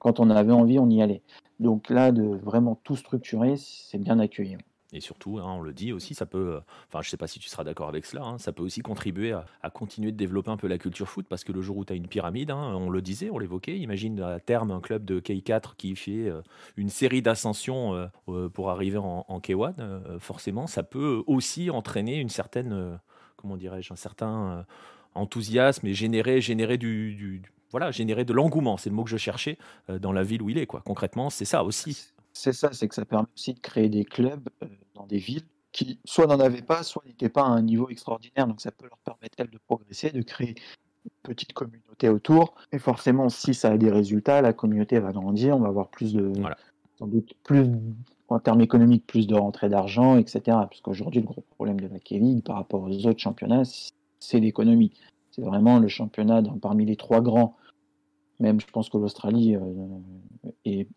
quand 0.00 0.18
on 0.18 0.30
avait 0.30 0.50
envie, 0.50 0.80
on 0.80 0.90
y 0.90 1.00
allait. 1.00 1.22
Donc 1.60 1.90
là, 1.90 2.10
de 2.10 2.24
vraiment 2.24 2.74
tout 2.82 2.96
structurer, 2.96 3.54
c'est 3.56 3.98
bien 3.98 4.18
accueilli. 4.18 4.56
Et 4.92 4.98
surtout, 4.98 5.38
hein, 5.38 5.44
on 5.46 5.60
le 5.60 5.72
dit 5.72 5.92
aussi, 5.92 6.14
ça 6.14 6.26
peut, 6.26 6.54
euh, 6.56 6.60
enfin, 6.88 7.02
je 7.02 7.10
sais 7.10 7.16
pas 7.16 7.28
si 7.28 7.38
tu 7.38 7.48
seras 7.48 7.62
d'accord 7.62 7.88
avec 7.88 8.04
cela, 8.04 8.24
hein, 8.24 8.38
ça 8.38 8.50
peut 8.50 8.64
aussi 8.64 8.80
contribuer 8.80 9.32
à, 9.62 9.70
continuer 9.70 10.10
de 10.10 10.16
développer 10.16 10.50
un 10.50 10.56
peu 10.56 10.66
la 10.66 10.78
culture 10.78 11.08
foot, 11.08 11.26
parce 11.28 11.44
que 11.44 11.52
le 11.52 11.62
jour 11.62 11.76
où 11.76 11.84
tu 11.84 11.92
as 11.92 11.96
une 11.96 12.08
pyramide, 12.08 12.50
hein, 12.50 12.74
on 12.74 12.90
le 12.90 13.00
disait, 13.00 13.30
on 13.30 13.38
l'évoquait, 13.38 13.78
imagine 13.78 14.20
à 14.20 14.40
terme 14.40 14.72
un 14.72 14.80
club 14.80 15.04
de 15.04 15.20
K4 15.20 15.76
qui 15.76 15.94
fait 15.94 16.32
une 16.76 16.88
série 16.88 17.22
d'ascensions 17.22 18.10
pour 18.54 18.70
arriver 18.70 18.98
en, 18.98 19.24
en 19.28 19.38
K1, 19.38 20.18
forcément, 20.18 20.66
ça 20.66 20.82
peut 20.82 21.22
aussi 21.28 21.70
entraîner 21.70 22.16
une 22.16 22.30
certaine, 22.30 22.98
comment 23.36 23.56
dirais-je, 23.56 23.92
un 23.92 23.96
certain 23.96 24.64
enthousiasme 25.14 25.86
et 25.86 25.94
générer, 25.94 26.40
générer 26.40 26.78
du, 26.78 27.42
voilà, 27.70 27.90
générer 27.90 28.24
de 28.24 28.32
l'engouement, 28.32 28.76
c'est 28.76 28.90
le 28.90 28.96
mot 28.96 29.04
que 29.04 29.10
je 29.10 29.16
cherchais, 29.16 29.58
dans 29.88 30.12
la 30.12 30.22
ville 30.22 30.42
où 30.42 30.50
il 30.50 30.58
est, 30.58 30.66
quoi. 30.66 30.82
Concrètement, 30.84 31.30
c'est 31.30 31.44
ça 31.44 31.64
aussi. 31.64 32.12
C'est 32.32 32.52
ça, 32.52 32.72
c'est 32.72 32.88
que 32.88 32.94
ça 32.94 33.04
permet 33.04 33.28
aussi 33.34 33.54
de 33.54 33.60
créer 33.60 33.88
des 33.88 34.04
clubs 34.04 34.48
dans 34.94 35.06
des 35.06 35.18
villes 35.18 35.44
qui 35.72 35.98
soit 36.04 36.26
n'en 36.26 36.40
avaient 36.40 36.62
pas, 36.62 36.82
soit 36.82 37.02
n'étaient 37.06 37.28
pas 37.28 37.42
à 37.42 37.48
un 37.48 37.62
niveau 37.62 37.88
extraordinaire. 37.90 38.46
Donc 38.46 38.60
ça 38.60 38.70
peut 38.70 38.86
leur 38.86 38.98
permettre, 38.98 39.34
elles, 39.38 39.50
de 39.50 39.58
progresser, 39.58 40.10
de 40.10 40.22
créer 40.22 40.54
une 41.04 41.10
petite 41.22 41.52
communauté 41.52 42.08
autour. 42.08 42.54
Et 42.72 42.78
forcément, 42.78 43.28
si 43.28 43.54
ça 43.54 43.72
a 43.72 43.76
des 43.76 43.90
résultats, 43.90 44.40
la 44.40 44.52
communauté 44.52 44.98
va 44.98 45.12
grandir, 45.12 45.56
on 45.56 45.60
va 45.60 45.68
avoir 45.68 45.88
plus 45.88 46.14
de... 46.14 46.32
Sans 46.98 47.06
doute 47.06 47.32
plus 47.44 47.66
en 48.28 48.40
termes 48.40 48.60
économiques, 48.60 49.06
plus 49.06 49.26
de 49.26 49.34
rentrées 49.34 49.68
d'argent, 49.68 50.16
etc. 50.18 50.40
Parce 50.46 50.80
qu'aujourd'hui, 50.80 51.20
le 51.20 51.26
gros 51.26 51.44
problème 51.54 51.78
de 51.78 51.86
la 51.86 52.00
K-League 52.00 52.42
par 52.42 52.56
rapport 52.56 52.82
aux 52.82 53.06
autres 53.06 53.20
championnats, 53.20 53.62
c'est 54.20 54.40
l'économie. 54.40 54.92
C'est 55.30 55.42
vraiment 55.42 55.78
le 55.78 55.88
championnat 55.88 56.42
parmi 56.60 56.84
les 56.84 56.96
trois 56.96 57.20
grands. 57.20 57.56
Même, 58.40 58.60
je 58.60 58.66
pense 58.66 58.88
que 58.88 58.98
l'Australie 58.98 59.56
euh, 59.56 59.62
est, 60.64 60.88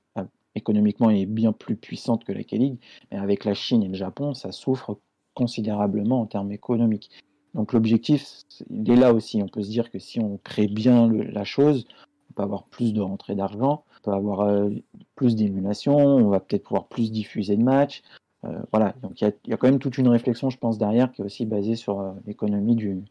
économiquement 0.55 1.11
bien 1.27 1.53
plus 1.53 1.75
puissante 1.75 2.25
que 2.25 2.33
la 2.33 2.43
K-League. 2.43 2.77
Mais 3.11 3.17
avec 3.17 3.45
la 3.45 3.53
Chine 3.53 3.83
et 3.83 3.87
le 3.87 3.95
Japon, 3.95 4.33
ça 4.33 4.51
souffre 4.51 4.99
considérablement 5.33 6.21
en 6.21 6.25
termes 6.25 6.51
économiques. 6.51 7.09
Donc 7.53 7.73
l'objectif, 7.73 8.41
il 8.69 8.89
est 8.89 8.95
là 8.95 9.13
aussi. 9.13 9.41
On 9.41 9.47
peut 9.47 9.63
se 9.63 9.69
dire 9.69 9.91
que 9.91 9.99
si 9.99 10.19
on 10.19 10.37
crée 10.43 10.67
bien 10.67 11.11
la 11.11 11.43
chose, 11.43 11.85
on 12.29 12.33
peut 12.33 12.43
avoir 12.43 12.63
plus 12.65 12.93
de 12.93 13.01
rentrées 13.01 13.35
d'argent, 13.35 13.83
on 13.99 14.03
peut 14.03 14.15
avoir 14.15 14.41
euh, 14.41 14.69
plus 15.15 15.35
d'émulation, 15.35 15.97
on 15.97 16.29
va 16.29 16.39
peut-être 16.39 16.63
pouvoir 16.63 16.87
plus 16.87 17.11
diffuser 17.11 17.57
de 17.57 17.63
matchs. 17.63 18.03
Euh, 18.43 18.59
voilà, 18.71 18.95
donc 19.01 19.21
il 19.21 19.33
y, 19.45 19.53
a 19.53 19.57
quand 19.57 19.67
même 19.67 19.79
toute 19.79 19.97
une 19.97 20.07
réflexion, 20.07 20.49
je 20.49 20.57
pense, 20.57 20.77
derrière 20.77 21.11
qui 21.11 21.21
est 21.21 21.25
aussi 21.25 21.45
basée 21.45 21.75
sur 21.75 21.99
euh, 21.99 22.11
l'économie 22.25 22.75
du, 22.75 23.03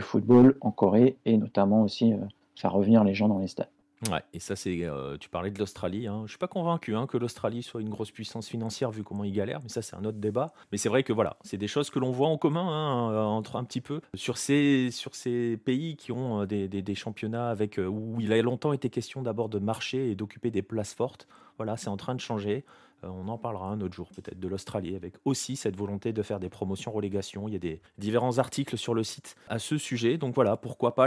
football 0.00 0.56
en 0.62 0.70
Corée 0.70 1.16
et 1.26 1.36
notamment 1.36 1.82
aussi 1.82 2.14
faire 2.56 2.72
revenir 2.72 3.04
les 3.04 3.14
gens 3.14 3.28
dans 3.28 3.38
les 3.38 3.46
stades. 3.46 3.68
Ouais, 4.10 4.22
et 4.32 4.40
ça, 4.40 4.56
c'est. 4.56 4.88
tu 5.20 5.28
parlais 5.28 5.50
de 5.50 5.58
l'Australie. 5.58 6.06
Hein. 6.06 6.22
Je 6.24 6.30
suis 6.30 6.38
pas 6.38 6.48
convaincu 6.48 6.96
hein, 6.96 7.06
que 7.06 7.18
l'Australie 7.18 7.62
soit 7.62 7.82
une 7.82 7.90
grosse 7.90 8.10
puissance 8.10 8.48
financière 8.48 8.90
vu 8.90 9.04
comment 9.04 9.22
ils 9.22 9.34
galèrent, 9.34 9.60
mais 9.62 9.68
ça, 9.68 9.82
c'est 9.82 9.94
un 9.94 10.04
autre 10.04 10.16
débat. 10.16 10.54
Mais 10.72 10.78
c'est 10.78 10.88
vrai 10.88 11.02
que 11.02 11.12
voilà, 11.12 11.36
c'est 11.42 11.58
des 11.58 11.68
choses 11.68 11.90
que 11.90 11.98
l'on 11.98 12.10
voit 12.10 12.28
en 12.28 12.38
commun 12.38 12.66
hein, 12.66 13.26
entre 13.26 13.56
un 13.56 13.64
petit 13.64 13.82
peu 13.82 14.00
sur 14.14 14.38
ces, 14.38 14.88
sur 14.90 15.14
ces 15.14 15.58
pays 15.58 15.96
qui 15.96 16.10
ont 16.10 16.46
des, 16.46 16.68
des, 16.68 16.80
des 16.80 16.94
championnats 16.94 17.50
avec 17.50 17.78
où 17.78 18.16
il 18.18 18.32
a 18.32 18.40
longtemps 18.40 18.72
été 18.72 18.88
question 18.88 19.20
d'abord 19.20 19.50
de 19.50 19.58
marcher 19.58 20.10
et 20.10 20.14
d'occuper 20.14 20.50
des 20.50 20.62
places 20.62 20.94
fortes. 20.94 21.28
Voilà, 21.58 21.76
c'est 21.76 21.88
en 21.88 21.98
train 21.98 22.14
de 22.14 22.20
changer. 22.20 22.64
Euh, 23.04 23.08
on 23.08 23.28
en 23.28 23.38
parlera 23.38 23.66
un 23.66 23.80
autre 23.80 23.94
jour 23.94 24.08
peut-être 24.14 24.38
de 24.38 24.48
l'Australie 24.48 24.96
avec 24.96 25.14
aussi 25.24 25.56
cette 25.56 25.76
volonté 25.76 26.12
de 26.12 26.22
faire 26.22 26.40
des 26.40 26.48
promotions 26.48 26.92
relégation. 26.92 27.48
Il 27.48 27.52
y 27.52 27.56
a 27.56 27.60
des 27.60 27.80
différents 27.98 28.38
articles 28.38 28.76
sur 28.76 28.94
le 28.94 29.02
site 29.02 29.36
à 29.48 29.58
ce 29.58 29.78
sujet. 29.78 30.18
Donc 30.18 30.34
voilà, 30.34 30.56
pourquoi 30.56 30.94
pas 30.94 31.06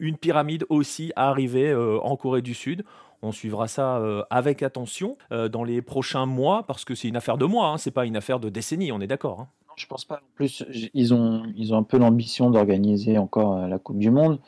une 0.00 0.16
pyramide 0.16 0.64
aussi 0.68 1.12
arriver 1.16 1.70
euh, 1.70 1.98
en 2.00 2.16
Corée 2.16 2.42
du 2.42 2.54
Sud. 2.54 2.84
On 3.22 3.32
suivra 3.32 3.66
ça 3.66 3.98
euh, 3.98 4.22
avec 4.30 4.62
attention 4.62 5.16
dans 5.30 5.64
les 5.64 5.82
prochains 5.82 6.26
mois 6.26 6.64
parce 6.66 6.84
que 6.84 6.94
c'est 6.94 7.08
une 7.08 7.16
affaire 7.16 7.36
de 7.38 7.46
mois, 7.46 7.68
hein, 7.68 7.78
c'est 7.78 7.90
pas 7.90 8.06
une 8.06 8.16
affaire 8.16 8.38
de 8.38 8.48
décennie, 8.48 8.92
on 8.92 9.00
est 9.00 9.06
d'accord. 9.06 9.40
Hein. 9.40 9.48
Je 9.76 9.86
pense 9.86 10.04
pas. 10.04 10.16
En 10.16 10.34
plus, 10.34 10.64
ils 10.94 11.14
ont 11.14 11.44
un 11.72 11.82
peu 11.82 11.98
l'ambition 11.98 12.50
d'organiser 12.50 13.18
encore 13.18 13.66
la 13.66 13.78
Coupe 13.78 13.98
du 13.98 14.10
Monde. 14.10 14.40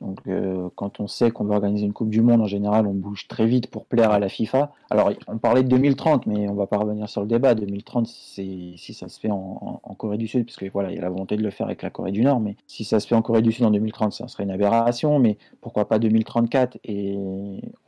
Donc, 0.00 0.20
euh, 0.28 0.68
quand 0.76 1.00
on 1.00 1.08
sait 1.08 1.32
qu'on 1.32 1.44
va 1.44 1.56
organiser 1.56 1.84
une 1.84 1.92
Coupe 1.92 2.10
du 2.10 2.22
Monde, 2.22 2.40
en 2.40 2.46
général, 2.46 2.86
on 2.86 2.94
bouge 2.94 3.26
très 3.26 3.46
vite 3.46 3.68
pour 3.68 3.84
plaire 3.84 4.12
à 4.12 4.20
la 4.20 4.28
FIFA. 4.28 4.70
Alors, 4.90 5.10
on 5.26 5.38
parlait 5.38 5.64
de 5.64 5.68
2030, 5.68 6.26
mais 6.26 6.48
on 6.48 6.54
va 6.54 6.68
pas 6.68 6.78
revenir 6.78 7.08
sur 7.08 7.20
le 7.20 7.26
débat. 7.26 7.56
2030, 7.56 8.06
c'est 8.06 8.74
si 8.76 8.94
ça 8.94 9.08
se 9.08 9.18
fait 9.18 9.30
en, 9.30 9.80
Corée 9.98 10.18
du 10.18 10.28
Sud, 10.28 10.46
parce 10.46 10.56
que 10.56 10.66
voilà, 10.72 10.92
il 10.92 10.94
y 10.94 10.98
a 10.98 11.02
la 11.02 11.10
volonté 11.10 11.36
de 11.36 11.42
le 11.42 11.50
faire 11.50 11.66
avec 11.66 11.82
la 11.82 11.90
Corée 11.90 12.12
du 12.12 12.22
Nord, 12.22 12.38
mais 12.38 12.54
si 12.68 12.84
ça 12.84 13.00
se 13.00 13.08
fait 13.08 13.16
en 13.16 13.22
Corée 13.22 13.42
du 13.42 13.50
Sud 13.50 13.64
en 13.64 13.72
2030, 13.72 14.12
ça 14.12 14.28
serait 14.28 14.44
une 14.44 14.52
aberration. 14.52 15.18
Mais 15.18 15.36
pourquoi 15.60 15.88
pas 15.88 15.98
2034 15.98 16.78
Et 16.84 17.18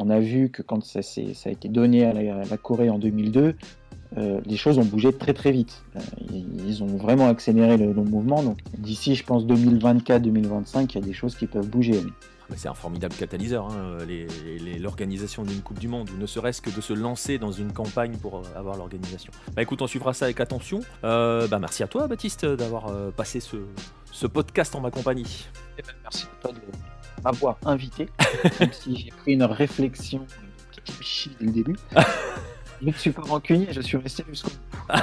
on 0.01 0.11
a 0.11 0.19
vu 0.19 0.51
que 0.51 0.63
quand 0.63 0.83
ça, 0.83 1.03
ça 1.03 1.21
a 1.49 1.53
été 1.53 1.69
donné 1.69 2.05
à 2.05 2.13
la 2.13 2.57
Corée 2.57 2.91
en 2.91 2.99
2002, 2.99 3.55
euh, 4.19 4.41
les 4.45 4.57
choses 4.57 4.79
ont 4.79 4.85
bougé 4.85 5.13
très 5.13 5.35
très 5.35 5.53
vite. 5.53 5.83
Euh, 5.97 6.01
ils 6.67 6.83
ont 6.83 6.97
vraiment 6.97 7.29
accéléré 7.29 7.77
le, 7.77 7.93
mouvement. 7.93 8.43
Donc 8.43 8.59
d'ici, 8.77 9.15
je 9.15 9.25
pense 9.25 9.45
2024-2025, 9.45 10.87
il 10.91 10.95
y 10.95 10.99
a 10.99 11.01
des 11.01 11.13
choses 11.13 11.35
qui 11.37 11.47
peuvent 11.47 11.69
bouger. 11.69 12.01
C'est 12.57 12.69
un 12.69 12.75
formidable 12.75 13.15
catalyseur, 13.15 13.71
hein, 13.71 13.99
l'organisation 14.81 15.45
d'une 15.45 15.61
Coupe 15.61 15.79
du 15.79 15.87
Monde, 15.87 16.11
ou 16.11 16.21
ne 16.21 16.27
serait-ce 16.27 16.61
que 16.61 16.71
de 16.71 16.81
se 16.81 16.93
lancer 16.93 17.39
dans 17.39 17.53
une 17.53 17.73
campagne 17.73 18.17
pour 18.17 18.39
euh, 18.39 18.43
avoir 18.57 18.77
l'organisation. 18.77 19.33
Bah 19.55 19.63
écoute, 19.63 19.81
on 19.83 19.87
suivra 19.87 20.15
ça 20.15 20.25
avec 20.25 20.41
attention. 20.41 20.81
bah, 21.03 21.59
merci 21.61 21.85
à 21.85 21.87
toi, 21.87 22.09
Baptiste, 22.09 22.45
d'avoir 22.45 22.93
passé 23.13 23.39
ce, 23.39 24.27
podcast 24.27 24.75
en 24.75 24.81
ma 24.81 24.91
compagnie. 24.91 25.47
Eh 25.79 25.83
ben, 25.83 25.93
merci 26.03 26.25
à 26.25 26.43
toi 26.43 26.53
de 26.53 26.61
m'avoir 27.23 27.57
invité, 27.65 28.09
même 28.61 28.73
si 28.73 28.97
j'ai 28.97 29.11
pris 29.11 29.35
une 29.35 29.45
réflexion 29.45 30.27
qui 31.01 31.31
dès 31.39 31.47
le 31.47 31.53
début. 31.53 31.77
Je 32.81 32.87
ne 32.87 32.93
suis 32.93 33.11
pas 33.11 33.23
rancunier, 33.23 33.69
je 33.71 33.81
suis 33.81 33.99
resté 33.99 34.25
jusqu'au 34.29 34.51
bout. 34.51 35.01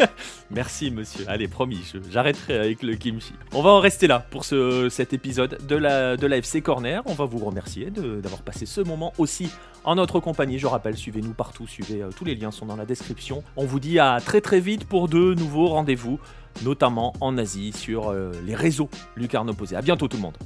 Merci 0.50 0.90
monsieur. 0.90 1.24
Allez, 1.28 1.48
promis, 1.48 1.80
j'arrêterai 2.10 2.58
avec 2.58 2.82
le 2.82 2.96
kimchi. 2.96 3.32
On 3.52 3.62
va 3.62 3.70
en 3.70 3.80
rester 3.80 4.06
là 4.06 4.18
pour 4.18 4.44
ce, 4.44 4.88
cet 4.88 5.12
épisode 5.12 5.58
de 5.66 5.76
la, 5.76 6.16
de 6.16 6.28
FC 6.28 6.60
Corner. 6.60 7.02
On 7.06 7.14
va 7.14 7.24
vous 7.24 7.38
remercier 7.38 7.90
d'avoir 7.90 8.42
passé 8.42 8.66
ce 8.66 8.80
moment 8.80 9.12
aussi 9.18 9.48
en 9.84 9.94
notre 9.94 10.20
compagnie. 10.20 10.58
Je 10.58 10.66
rappelle, 10.66 10.96
suivez-nous 10.96 11.34
partout, 11.34 11.66
suivez, 11.66 12.02
euh, 12.02 12.10
tous 12.16 12.24
les 12.24 12.34
liens 12.34 12.50
sont 12.50 12.66
dans 12.66 12.76
la 12.76 12.86
description. 12.86 13.44
On 13.56 13.64
vous 13.64 13.80
dit 13.80 13.98
à 13.98 14.20
très 14.20 14.40
très 14.40 14.60
vite 14.60 14.84
pour 14.84 15.08
de 15.08 15.34
nouveaux 15.34 15.68
rendez-vous, 15.68 16.18
notamment 16.62 17.14
en 17.20 17.38
Asie, 17.38 17.72
sur 17.72 18.08
euh, 18.08 18.32
les 18.44 18.54
réseaux 18.54 18.90
Lucarno 19.16 19.54
Posé. 19.54 19.76
A 19.76 19.82
bientôt 19.82 20.08
tout 20.08 20.16
le 20.16 20.22
monde. 20.22 20.36